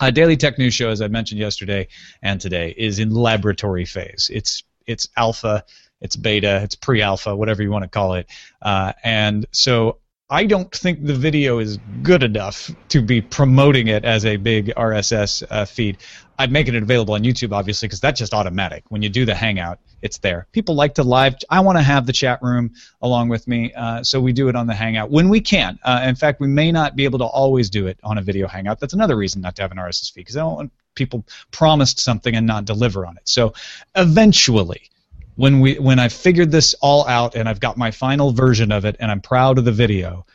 Uh, 0.00 0.10
Daily 0.10 0.36
Tech 0.36 0.58
News 0.58 0.74
Show, 0.74 0.90
as 0.90 1.00
I 1.00 1.08
mentioned 1.08 1.40
yesterday 1.40 1.88
and 2.22 2.40
today, 2.40 2.74
is 2.76 2.98
in 2.98 3.10
laboratory 3.10 3.84
phase. 3.84 4.30
It's 4.32 4.62
it's 4.86 5.08
alpha, 5.16 5.64
it's 6.00 6.16
beta, 6.16 6.60
it's 6.62 6.74
pre-alpha, 6.74 7.34
whatever 7.34 7.62
you 7.62 7.70
want 7.70 7.84
to 7.84 7.88
call 7.88 8.14
it, 8.14 8.26
uh, 8.60 8.92
and 9.02 9.46
so 9.52 9.98
I 10.30 10.46
don't 10.46 10.74
think 10.74 11.04
the 11.04 11.14
video 11.14 11.58
is 11.58 11.78
good 12.02 12.22
enough 12.22 12.70
to 12.88 13.02
be 13.02 13.20
promoting 13.20 13.88
it 13.88 14.06
as 14.06 14.24
a 14.24 14.36
big 14.36 14.68
RSS 14.74 15.44
uh, 15.50 15.66
feed. 15.66 15.98
I'd 16.38 16.50
make 16.50 16.66
it 16.66 16.74
available 16.74 17.12
on 17.12 17.22
YouTube, 17.24 17.52
obviously, 17.52 17.88
because 17.88 18.00
that's 18.00 18.20
just 18.20 18.32
automatic. 18.32 18.84
When 18.88 19.02
you 19.02 19.10
do 19.10 19.26
the 19.26 19.34
Hangout, 19.34 19.80
it's 20.00 20.16
there. 20.18 20.46
People 20.52 20.76
like 20.76 20.94
to 20.94 21.02
live. 21.02 21.36
I 21.50 21.60
want 21.60 21.76
to 21.76 21.82
have 21.82 22.06
the 22.06 22.12
chat 22.14 22.42
room 22.42 22.72
along 23.02 23.28
with 23.28 23.46
me, 23.46 23.74
uh, 23.74 24.02
so 24.02 24.18
we 24.18 24.32
do 24.32 24.48
it 24.48 24.56
on 24.56 24.66
the 24.66 24.72
Hangout 24.72 25.10
when 25.10 25.28
we 25.28 25.42
can. 25.42 25.78
Uh, 25.82 26.00
in 26.04 26.14
fact, 26.14 26.40
we 26.40 26.48
may 26.48 26.72
not 26.72 26.96
be 26.96 27.04
able 27.04 27.18
to 27.18 27.26
always 27.26 27.68
do 27.68 27.86
it 27.86 27.98
on 28.02 28.16
a 28.16 28.22
video 28.22 28.48
Hangout. 28.48 28.80
That's 28.80 28.94
another 28.94 29.16
reason 29.16 29.42
not 29.42 29.56
to 29.56 29.62
have 29.62 29.72
an 29.72 29.78
RSS 29.78 30.10
feed, 30.10 30.22
because 30.22 30.38
I 30.38 30.40
don't 30.40 30.54
want 30.54 30.72
people 30.94 31.26
promised 31.50 32.00
something 32.00 32.34
and 32.34 32.46
not 32.46 32.64
deliver 32.64 33.04
on 33.04 33.18
it. 33.18 33.28
So 33.28 33.52
eventually, 33.94 34.90
when 35.36 35.60
we 35.60 35.78
when 35.78 35.98
I've 35.98 36.12
figured 36.12 36.50
this 36.50 36.74
all 36.80 37.06
out 37.06 37.34
and 37.34 37.48
I've 37.48 37.60
got 37.60 37.76
my 37.76 37.90
final 37.90 38.32
version 38.32 38.72
of 38.72 38.84
it 38.84 38.96
and 39.00 39.10
I'm 39.10 39.20
proud 39.20 39.58
of 39.58 39.64
the 39.64 39.72
video, 39.72 40.26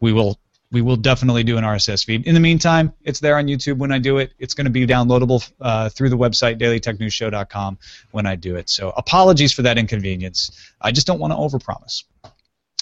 we 0.00 0.12
will 0.12 0.38
we 0.70 0.82
will 0.82 0.96
definitely 0.96 1.44
do 1.44 1.56
an 1.56 1.64
RSS 1.64 2.04
feed. 2.04 2.26
In 2.26 2.34
the 2.34 2.40
meantime, 2.40 2.92
it's 3.02 3.20
there 3.20 3.38
on 3.38 3.46
YouTube 3.46 3.78
when 3.78 3.90
I 3.90 3.98
do 3.98 4.18
it. 4.18 4.34
It's 4.38 4.54
going 4.54 4.66
to 4.66 4.70
be 4.70 4.86
downloadable 4.86 5.50
uh, 5.60 5.88
through 5.88 6.10
the 6.10 6.18
website 6.18 6.60
dailytechnewsshow.com 6.60 7.78
when 8.10 8.26
I 8.26 8.36
do 8.36 8.56
it. 8.56 8.68
So 8.68 8.90
apologies 8.90 9.52
for 9.52 9.62
that 9.62 9.78
inconvenience. 9.78 10.72
I 10.80 10.92
just 10.92 11.06
don't 11.06 11.18
want 11.18 11.32
to 11.32 11.36
overpromise. 11.36 12.04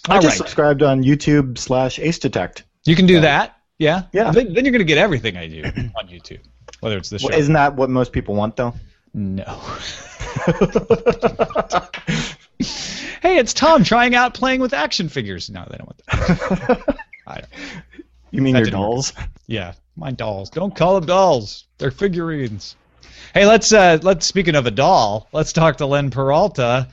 I 0.09 0.16
All 0.16 0.20
just 0.20 0.33
right. 0.33 0.37
subscribed 0.37 0.83
on 0.83 1.02
YouTube 1.02 1.59
slash 1.59 1.98
Ace 1.98 2.18
Detect. 2.18 2.64
You 2.85 2.96
can 2.96 3.07
do 3.07 3.20
that. 3.20 3.57
Yeah. 3.79 4.05
Yeah. 4.12 4.31
Then, 4.31 4.52
then 4.52 4.64
you're 4.64 4.72
going 4.72 4.81
to 4.81 4.85
get 4.85 4.98
everything 4.98 5.37
I 5.37 5.46
do 5.46 5.62
on 5.64 6.09
YouTube, 6.09 6.40
whether 6.81 6.96
it's 6.96 7.11
the 7.11 7.18
show. 7.18 7.29
Well, 7.29 7.38
isn't 7.38 7.55
that 7.55 7.74
what 7.74 7.90
most 7.90 8.12
people 8.12 8.35
want, 8.35 8.57
though? 8.57 8.74
No. 9.18 9.44
hey, 13.22 13.38
it's 13.38 13.55
Tom 13.55 13.83
trying 13.83 14.14
out 14.14 14.35
playing 14.35 14.61
with 14.61 14.74
action 14.74 15.09
figures. 15.09 15.48
No, 15.48 15.66
they 15.70 15.79
don't 15.79 15.87
want 15.88 16.02
that. 16.07 16.96
I 17.26 17.35
don't. 17.37 17.48
You 18.31 18.42
mean 18.42 18.52
That 18.52 18.59
your 18.61 18.64
didn't 18.66 18.81
work. 18.81 18.88
dolls? 18.88 19.12
Yeah, 19.46 19.72
my 19.96 20.11
dolls. 20.11 20.50
Don't 20.50 20.76
call 20.76 20.96
them 20.96 21.07
dolls. 21.07 21.64
They're 21.79 21.90
figurines. 21.90 22.76
Hey, 23.33 23.46
let's 23.46 23.72
uh, 23.72 23.98
let's 24.02 24.26
speaking 24.26 24.55
of 24.55 24.66
a 24.66 24.70
doll, 24.70 25.29
let's 25.33 25.52
talk 25.55 25.79
to 25.79 25.87
Len 25.87 26.11
Peralta. 26.11 26.88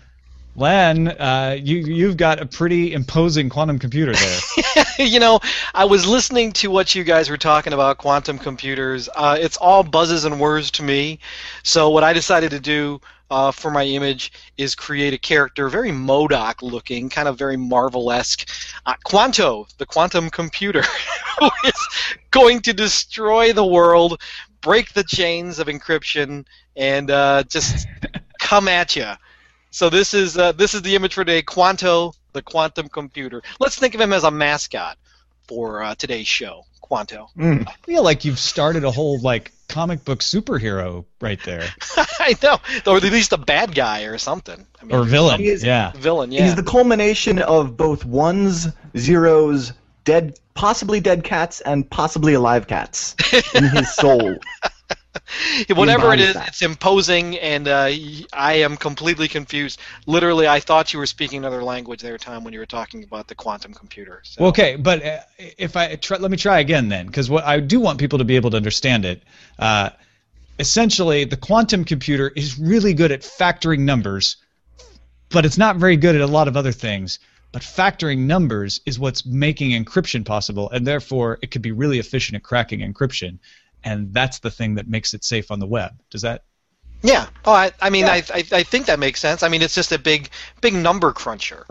Len, 0.55 1.07
uh, 1.07 1.57
you 1.59 1.77
you've 1.77 2.17
got 2.17 2.39
a 2.39 2.45
pretty 2.45 2.93
imposing 2.93 3.49
quantum 3.49 3.79
computer 3.79 4.13
there. 4.13 4.85
you 4.99 5.19
know, 5.19 5.39
I 5.73 5.85
was 5.85 6.05
listening 6.05 6.51
to 6.53 6.69
what 6.69 6.93
you 6.93 7.03
guys 7.03 7.29
were 7.29 7.37
talking 7.37 7.73
about 7.73 7.97
quantum 7.97 8.37
computers. 8.37 9.09
Uh, 9.15 9.37
it's 9.39 9.57
all 9.57 9.83
buzzes 9.83 10.25
and 10.25 10.39
words 10.39 10.69
to 10.71 10.83
me. 10.83 11.19
So 11.63 11.89
what 11.89 12.03
I 12.03 12.13
decided 12.13 12.51
to 12.51 12.59
do 12.59 13.01
uh, 13.31 13.51
for 13.51 13.71
my 13.71 13.83
image 13.83 14.31
is 14.55 14.75
create 14.75 15.11
a 15.11 15.17
character, 15.17 15.69
very 15.69 15.89
MODOK 15.89 16.61
looking, 16.61 17.09
kind 17.09 17.27
of 17.27 17.35
very 17.35 17.57
Marvel-esque. 17.57 18.47
Uh, 18.85 18.93
Quanto, 19.03 19.65
the 19.79 19.87
quantum 19.87 20.29
computer, 20.29 20.83
who 21.39 21.49
is 21.65 21.87
going 22.29 22.61
to 22.61 22.73
destroy 22.73 23.53
the 23.53 23.65
world, 23.65 24.21
break 24.61 24.93
the 24.93 25.03
chains 25.03 25.57
of 25.57 25.65
encryption, 25.65 26.45
and 26.75 27.09
uh, 27.09 27.41
just 27.49 27.87
come 28.39 28.67
at 28.67 28.95
you. 28.95 29.09
So 29.73 29.89
this 29.89 30.13
is 30.13 30.37
uh, 30.37 30.51
this 30.51 30.75
is 30.75 30.83
the 30.83 30.95
image 30.95 31.15
for 31.15 31.25
today. 31.25 31.41
Quanto, 31.41 32.13
the 32.33 32.43
quantum 32.43 32.89
computer. 32.89 33.41
Let's 33.59 33.75
think 33.75 33.95
of 33.95 34.01
him 34.01 34.13
as 34.13 34.23
a 34.23 34.29
mascot 34.29 34.99
for 35.47 35.81
uh, 35.81 35.95
today's 35.95 36.27
show. 36.27 36.65
Quanto. 36.79 37.27
Mm. 37.35 37.67
I 37.67 37.73
feel 37.83 38.03
like 38.03 38.23
you've 38.23 38.37
started 38.37 38.83
a 38.83 38.91
whole 38.91 39.19
like 39.19 39.51
comic 39.69 40.05
book 40.05 40.19
superhero 40.19 41.05
right 41.19 41.39
there, 41.43 41.67
I 42.19 42.35
know, 42.43 42.59
or 42.85 42.97
at 42.97 43.03
least 43.03 43.33
a 43.33 43.37
bad 43.37 43.73
guy 43.73 44.03
or 44.03 44.19
something. 44.19 44.63
I 44.79 44.85
mean, 44.85 44.95
or 44.95 45.03
villain. 45.05 45.39
He 45.39 45.47
is- 45.47 45.63
Yeah. 45.63 45.91
villain. 45.93 46.31
Yeah. 46.31 46.43
He's 46.43 46.53
the 46.53 46.61
culmination 46.61 47.39
of 47.39 47.75
both 47.75 48.05
ones, 48.05 48.67
zeros, 48.95 49.73
dead, 50.03 50.37
possibly 50.53 50.99
dead 50.99 51.23
cats, 51.23 51.61
and 51.61 51.89
possibly 51.89 52.35
alive 52.35 52.67
cats 52.67 53.15
in 53.55 53.63
his 53.63 53.91
soul. 53.95 54.35
Whatever 55.75 56.13
it 56.13 56.19
is, 56.19 56.33
that. 56.33 56.49
it's 56.49 56.61
imposing, 56.61 57.37
and 57.37 57.67
uh, 57.67 57.89
I 58.33 58.53
am 58.53 58.77
completely 58.77 59.27
confused. 59.27 59.79
Literally, 60.05 60.47
I 60.47 60.59
thought 60.59 60.93
you 60.93 60.99
were 60.99 61.05
speaking 61.05 61.39
another 61.39 61.63
language 61.63 62.01
there, 62.01 62.17
Tom, 62.17 62.43
when 62.43 62.53
you 62.53 62.59
were 62.59 62.65
talking 62.65 63.03
about 63.03 63.27
the 63.27 63.35
quantum 63.35 63.73
computer. 63.73 64.21
So. 64.23 64.41
Well, 64.41 64.49
okay, 64.49 64.75
but 64.75 65.03
uh, 65.03 65.19
if 65.37 65.75
I 65.75 65.95
try, 65.95 66.17
let 66.17 66.31
me 66.31 66.37
try 66.37 66.59
again 66.59 66.89
then, 66.89 67.07
because 67.07 67.29
what 67.29 67.43
I 67.43 67.59
do 67.59 67.79
want 67.79 67.99
people 67.99 68.19
to 68.19 68.25
be 68.25 68.35
able 68.35 68.51
to 68.51 68.57
understand 68.57 69.05
it. 69.05 69.23
Uh, 69.57 69.91
essentially, 70.59 71.23
the 71.25 71.37
quantum 71.37 71.85
computer 71.85 72.29
is 72.29 72.59
really 72.59 72.93
good 72.93 73.11
at 73.11 73.21
factoring 73.21 73.79
numbers, 73.79 74.37
but 75.29 75.45
it's 75.45 75.57
not 75.57 75.77
very 75.77 75.97
good 75.97 76.15
at 76.15 76.21
a 76.21 76.27
lot 76.27 76.47
of 76.47 76.57
other 76.57 76.71
things. 76.71 77.19
But 77.51 77.61
factoring 77.61 78.19
numbers 78.19 78.81
is 78.87 78.97
what's 78.97 79.27
making 79.27 79.71
encryption 79.71 80.25
possible, 80.25 80.71
and 80.71 80.87
therefore 80.87 81.37
it 81.43 81.51
could 81.51 81.61
be 81.61 81.71
really 81.71 81.99
efficient 81.99 82.35
at 82.35 82.41
cracking 82.41 82.79
encryption, 82.79 83.37
and 83.83 84.13
that's 84.13 84.39
the 84.39 84.51
thing 84.51 84.75
that 84.75 84.87
makes 84.87 85.13
it 85.13 85.23
safe 85.23 85.51
on 85.51 85.59
the 85.59 85.67
web. 85.67 85.91
Does 86.09 86.21
that? 86.21 86.43
Yeah. 87.01 87.27
Oh, 87.45 87.51
I, 87.51 87.71
I 87.81 87.89
mean, 87.89 88.05
I, 88.05 88.23
I, 88.33 88.43
I 88.51 88.63
think 88.63 88.85
that 88.85 88.97
makes 88.97 89.19
sense. 89.19 89.43
I 89.43 89.49
mean, 89.49 89.61
it's 89.61 89.75
just 89.75 89.91
a 89.91 89.99
big, 89.99 90.29
big 90.61 90.73
number 90.73 91.11
cruncher. 91.11 91.65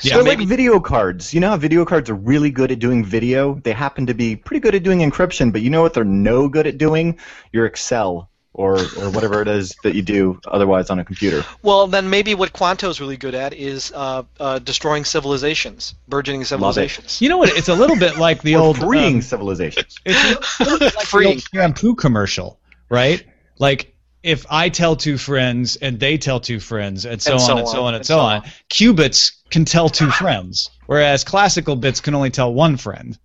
Yeah, 0.00 0.14
They're 0.14 0.22
like 0.22 0.46
video 0.46 0.78
cards. 0.78 1.34
You 1.34 1.40
know 1.40 1.50
how 1.50 1.56
video 1.56 1.84
cards 1.84 2.08
are 2.08 2.14
really 2.14 2.50
good 2.50 2.70
at 2.70 2.78
doing 2.78 3.04
video? 3.04 3.54
They 3.54 3.72
happen 3.72 4.06
to 4.06 4.14
be 4.14 4.36
pretty 4.36 4.60
good 4.60 4.74
at 4.74 4.82
doing 4.82 5.00
encryption, 5.00 5.50
but 5.50 5.62
you 5.62 5.70
know 5.70 5.82
what 5.82 5.94
they're 5.94 6.04
no 6.04 6.48
good 6.48 6.66
at 6.66 6.78
doing? 6.78 7.18
Your 7.52 7.66
Excel 7.66 8.30
or, 8.52 8.78
or 8.78 9.10
whatever 9.10 9.40
it 9.40 9.48
is 9.48 9.76
that 9.82 9.94
you 9.94 10.02
do 10.02 10.40
otherwise 10.46 10.90
on 10.90 10.98
a 10.98 11.04
computer. 11.04 11.44
Well, 11.62 11.86
then 11.86 12.10
maybe 12.10 12.34
what 12.34 12.52
Quanto's 12.52 13.00
really 13.00 13.16
good 13.16 13.34
at 13.34 13.54
is 13.54 13.92
uh, 13.94 14.24
uh, 14.40 14.58
destroying 14.58 15.04
civilizations, 15.04 15.94
burgeoning 16.08 16.44
civilizations. 16.44 17.20
You 17.20 17.28
know 17.28 17.38
what? 17.38 17.50
It's 17.50 17.68
a 17.68 17.74
little 17.74 17.96
bit 17.96 18.16
like 18.16 18.42
the 18.42 18.56
old 18.56 18.78
freeing 18.78 19.16
um, 19.16 19.22
civilizations. 19.22 19.98
It's 20.04 20.60
a 20.60 20.64
little 20.64 20.78
bit 20.78 20.96
like 20.96 21.10
the 21.10 21.24
old 21.26 21.42
shampoo 21.54 21.94
commercial, 21.94 22.58
right? 22.88 23.24
Like 23.58 23.94
if 24.22 24.44
I 24.50 24.68
tell 24.68 24.96
two 24.96 25.18
friends 25.18 25.76
and 25.76 26.00
they 26.00 26.18
tell 26.18 26.40
two 26.40 26.60
friends 26.60 27.04
and 27.06 27.22
so 27.22 27.32
And 27.32 27.40
on 27.40 27.46
so 27.46 27.58
and 27.58 27.68
so 27.68 27.78
on, 27.78 27.78
on 27.78 27.86
and 27.88 27.96
and 27.96 28.06
so 28.06 28.16
so 28.16 28.20
on, 28.20 28.42
on. 28.42 28.50
qubits 28.70 29.32
can 29.50 29.64
tell 29.64 29.88
two 29.88 30.10
friends, 30.10 30.70
whereas 30.86 31.24
classical 31.24 31.76
bits 31.76 32.00
can 32.00 32.14
only 32.14 32.30
tell 32.30 32.52
one 32.52 32.76
friend. 32.76 33.18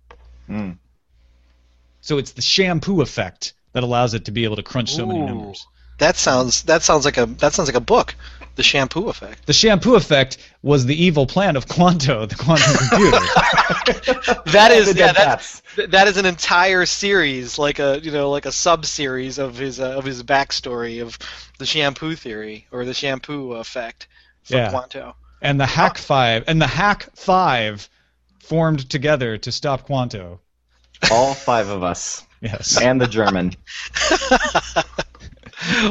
Mm. 0.48 0.78
So 2.00 2.18
it's 2.18 2.32
the 2.32 2.42
shampoo 2.42 3.00
effect 3.00 3.54
that 3.74 3.82
allows 3.82 4.14
it 4.14 4.24
to 4.24 4.30
be 4.30 4.44
able 4.44 4.56
to 4.56 4.62
crunch 4.62 4.94
so 4.94 5.04
many 5.06 5.20
Ooh. 5.20 5.26
numbers. 5.26 5.66
That 5.98 6.16
sounds 6.16 6.62
that 6.64 6.82
sounds 6.82 7.04
like 7.04 7.18
a 7.18 7.26
that 7.26 7.52
sounds 7.52 7.68
like 7.68 7.76
a 7.76 7.80
book, 7.80 8.16
the 8.56 8.64
shampoo 8.64 9.08
effect. 9.08 9.46
The 9.46 9.52
shampoo 9.52 9.94
effect 9.94 10.38
was 10.62 10.86
the 10.86 11.04
evil 11.04 11.26
plan 11.26 11.54
of 11.56 11.68
Quanto, 11.68 12.26
the 12.32 12.34
quantum 12.34 12.74
computer. 12.88 13.18
That 14.52 14.70
is 14.72 14.88
yeah, 14.88 15.12
dead 15.12 15.14
that's, 15.16 15.62
that 15.88 16.08
is 16.08 16.16
an 16.16 16.26
entire 16.26 16.86
series, 16.86 17.58
like 17.58 17.78
a 17.78 18.00
you 18.02 18.10
know 18.10 18.30
like 18.30 18.46
a 18.46 18.52
sub 18.52 18.86
series 18.86 19.38
of 19.38 19.56
his 19.56 19.78
uh, 19.80 19.90
of 19.92 20.04
his 20.04 20.22
backstory 20.22 21.02
of 21.02 21.18
the 21.58 21.66
shampoo 21.66 22.14
theory 22.16 22.66
or 22.72 22.84
the 22.84 22.94
shampoo 22.94 23.52
effect 23.54 24.08
for 24.42 24.56
Yeah. 24.56 24.70
Quanto. 24.70 25.14
and 25.42 25.60
the 25.60 25.66
Hack 25.66 25.98
Five 25.98 26.44
and 26.48 26.60
the 26.60 26.66
Hack 26.66 27.08
Five 27.14 27.88
formed 28.40 28.88
together 28.90 29.38
to 29.38 29.52
stop 29.52 29.84
Quanto. 29.86 30.40
All 31.10 31.34
five 31.34 31.68
of 31.68 31.82
us. 31.82 32.22
Yes. 32.44 32.80
And 32.80 33.00
the 33.00 33.06
German. 33.06 33.52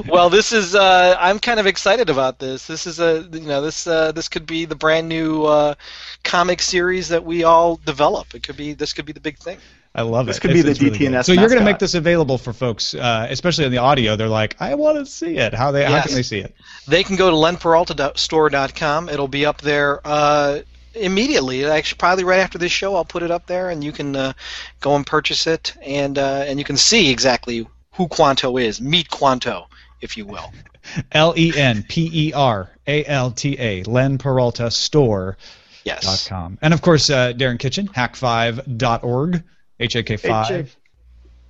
well, 0.08 0.30
this 0.30 0.52
is 0.52 0.76
uh, 0.76 1.16
I'm 1.20 1.40
kind 1.40 1.60
of 1.60 1.66
excited 1.66 2.10
about 2.10 2.40
this. 2.40 2.68
This 2.68 2.86
is 2.86 3.00
a 3.00 3.28
you 3.32 3.42
know 3.42 3.62
this 3.62 3.88
uh, 3.88 4.12
this 4.12 4.30
could 4.30 4.46
be 4.46 4.66
the 4.66 4.76
brand 4.76 5.10
new 5.10 5.46
uh, 5.46 5.76
comic 6.24 6.62
series 6.62 7.10
that 7.10 7.24
we 7.24 7.44
all 7.44 7.78
develop. 7.78 8.34
It 8.36 8.44
could 8.44 8.58
be 8.58 8.74
this 8.74 8.94
could 8.94 9.06
be 9.06 9.14
the 9.14 9.20
big 9.20 9.38
thing. 9.38 9.58
I 9.96 10.02
love 10.02 10.26
This 10.26 10.38
it. 10.38 10.42
This 10.42 10.42
could 10.42 10.52
It's- 10.52 10.80
be 10.80 10.90
the 10.90 10.92
it's 10.92 11.00
really 11.00 11.12
DTNS 11.12 11.18
good. 11.20 11.26
So 11.26 11.32
you're 11.34 11.50
going 11.50 11.60
to 11.60 11.66
make 11.66 11.78
this 11.78 11.94
available 11.94 12.40
for 12.40 12.52
folks, 12.52 12.96
uh, 12.96 13.28
especially 13.30 13.66
in 13.66 13.72
the 13.72 13.78
audio. 13.78 14.16
They're 14.16 14.28
like, 14.28 14.56
I 14.60 14.74
want 14.74 14.98
to 14.98 15.06
see 15.06 15.38
it. 15.38 15.54
How 15.54 15.72
they 15.72 15.86
how 15.86 16.02
can 16.02 16.16
they 16.16 16.24
see 16.24 16.40
it? 16.40 16.56
They 16.88 17.04
can 17.04 17.16
go 17.16 17.30
to 17.30 17.36
lenperaltastore.com. 17.36 19.10
It'll 19.10 19.28
be 19.28 19.46
up 19.46 19.62
there 19.62 20.02
uh, 20.04 20.62
immediately. 20.96 21.66
Actually, 21.66 21.98
probably 21.98 22.24
right 22.24 22.40
after 22.40 22.58
this 22.58 22.72
show, 22.72 22.96
I'll 22.96 23.06
put 23.06 23.24
it 23.24 23.32
up 23.32 23.46
there, 23.48 23.70
and 23.70 23.84
you 23.84 23.92
can 23.92 24.16
uh, 24.16 24.34
go 24.80 24.96
and 24.96 25.06
purchase 25.06 25.48
it, 25.48 25.74
and 25.82 26.18
uh, 26.18 26.44
and 26.48 26.60
you 26.60 26.66
can 26.66 26.78
see 26.78 27.10
exactly 27.12 27.68
who 27.94 28.08
Quanto 28.08 28.58
is. 28.58 28.82
Meet 28.82 29.10
Quanto, 29.10 29.68
if 30.02 30.18
you 30.18 30.26
will. 30.26 30.52
L 31.12 31.34
E 31.38 31.54
N 31.56 31.84
P 31.88 32.10
E 32.30 32.34
R 32.34 32.70
A 32.88 33.06
L 33.06 33.32
T 33.32 33.56
A 33.60 33.84
Len 33.84 34.18
Peralta 34.18 34.70
Store. 34.72 35.38
Yes. 35.86 36.04
dot 36.06 36.26
com. 36.30 36.58
And 36.62 36.74
of 36.74 36.82
course, 36.82 37.10
uh, 37.10 37.34
Darren 37.34 37.60
Kitchen, 37.60 37.90
hak5.org, 37.90 39.44
H 39.80 39.96
A 39.96 40.04
K 40.04 40.16
5. 40.18 40.78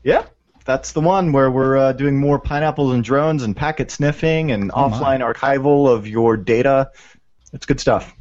Yeah, 0.03 0.25
that's 0.65 0.91
the 0.93 1.01
one 1.01 1.31
where 1.31 1.51
we're 1.51 1.77
uh, 1.77 1.93
doing 1.93 2.17
more 2.19 2.39
pineapples 2.39 2.93
and 2.93 3.03
drones 3.03 3.43
and 3.43 3.55
packet 3.55 3.91
sniffing 3.91 4.51
and 4.51 4.71
Oh, 4.73 4.89
my. 4.89 4.97
offline 4.97 5.33
archival 5.33 5.87
of 5.87 6.07
your 6.07 6.35
data. 6.35 6.91
It's 7.53 7.65
good 7.67 7.79
stuff. 7.79 8.13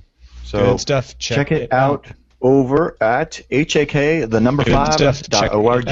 So 0.44 0.72
Good 0.72 0.80
stuff. 0.80 1.18
Check, 1.18 1.48
check 1.48 1.52
it 1.52 1.72
out 1.72 2.06
over 2.40 2.96
at 3.00 3.40
hak 3.50 3.82
the 4.28 4.40
number 4.40 4.64
Good 4.64 4.72
five 4.74 4.92
stuff. 4.94 5.22
dot 5.24 5.42
Check 5.42 5.54
org. 5.54 5.88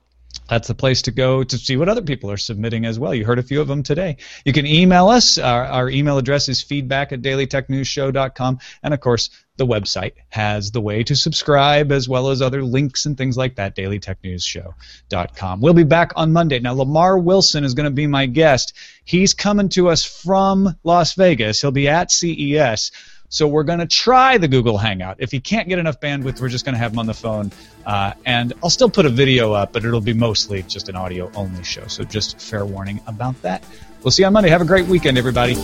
That's 0.48 0.68
the 0.68 0.74
place 0.74 1.02
to 1.02 1.10
go 1.10 1.42
to 1.42 1.58
see 1.58 1.76
what 1.76 1.88
other 1.88 2.02
people 2.02 2.30
are 2.30 2.36
submitting 2.36 2.86
as 2.86 2.98
well. 2.98 3.14
You 3.14 3.24
heard 3.24 3.38
a 3.38 3.42
few 3.42 3.60
of 3.60 3.68
them 3.68 3.82
today. 3.82 4.18
You 4.44 4.52
can 4.52 4.66
email 4.66 5.08
us. 5.08 5.38
Our, 5.38 5.64
our 5.64 5.90
email 5.90 6.18
address 6.18 6.48
is 6.48 6.62
feedback 6.62 7.12
at 7.12 7.22
dailytechnewsshow.com. 7.22 8.58
And 8.82 8.94
of 8.94 9.00
course, 9.00 9.30
the 9.56 9.66
website 9.66 10.12
has 10.28 10.70
the 10.70 10.80
way 10.80 11.02
to 11.04 11.16
subscribe 11.16 11.90
as 11.90 12.08
well 12.08 12.28
as 12.28 12.42
other 12.42 12.62
links 12.62 13.06
and 13.06 13.16
things 13.16 13.36
like 13.36 13.56
that, 13.56 13.74
dailytechnewsshow.com. 13.74 15.60
We'll 15.60 15.74
be 15.74 15.84
back 15.84 16.12
on 16.14 16.32
Monday. 16.32 16.58
Now, 16.58 16.74
Lamar 16.74 17.18
Wilson 17.18 17.64
is 17.64 17.74
going 17.74 17.84
to 17.84 17.90
be 17.90 18.06
my 18.06 18.26
guest. 18.26 18.74
He's 19.04 19.34
coming 19.34 19.68
to 19.70 19.88
us 19.88 20.04
from 20.04 20.76
Las 20.84 21.14
Vegas. 21.14 21.60
He'll 21.60 21.70
be 21.70 21.88
at 21.88 22.10
CES. 22.10 22.92
So 23.28 23.48
we're 23.48 23.64
going 23.64 23.80
to 23.80 23.86
try 23.86 24.38
the 24.38 24.48
Google 24.48 24.78
Hangout. 24.78 25.16
If 25.18 25.32
he 25.32 25.40
can't 25.40 25.68
get 25.68 25.78
enough 25.78 26.00
bandwidth, 26.00 26.40
we're 26.40 26.48
just 26.48 26.64
going 26.64 26.74
to 26.74 26.78
have 26.78 26.92
him 26.92 26.98
on 26.98 27.06
the 27.06 27.14
phone. 27.14 27.50
Uh, 27.84 28.12
and 28.24 28.52
I'll 28.62 28.70
still 28.70 28.90
put 28.90 29.06
a 29.06 29.10
video 29.10 29.52
up, 29.52 29.72
but 29.72 29.84
it'll 29.84 30.00
be 30.00 30.14
mostly 30.14 30.62
just 30.62 30.88
an 30.88 30.96
audio 30.96 31.30
only 31.34 31.64
show. 31.64 31.86
So 31.86 32.04
just 32.04 32.40
fair 32.40 32.64
warning 32.64 33.00
about 33.06 33.40
that. 33.42 33.64
We'll 34.02 34.12
see 34.12 34.22
you 34.22 34.26
on 34.26 34.32
Monday. 34.32 34.50
Have 34.50 34.62
a 34.62 34.66
great 34.66 34.86
weekend, 34.86 35.18
everybody. 35.18 35.56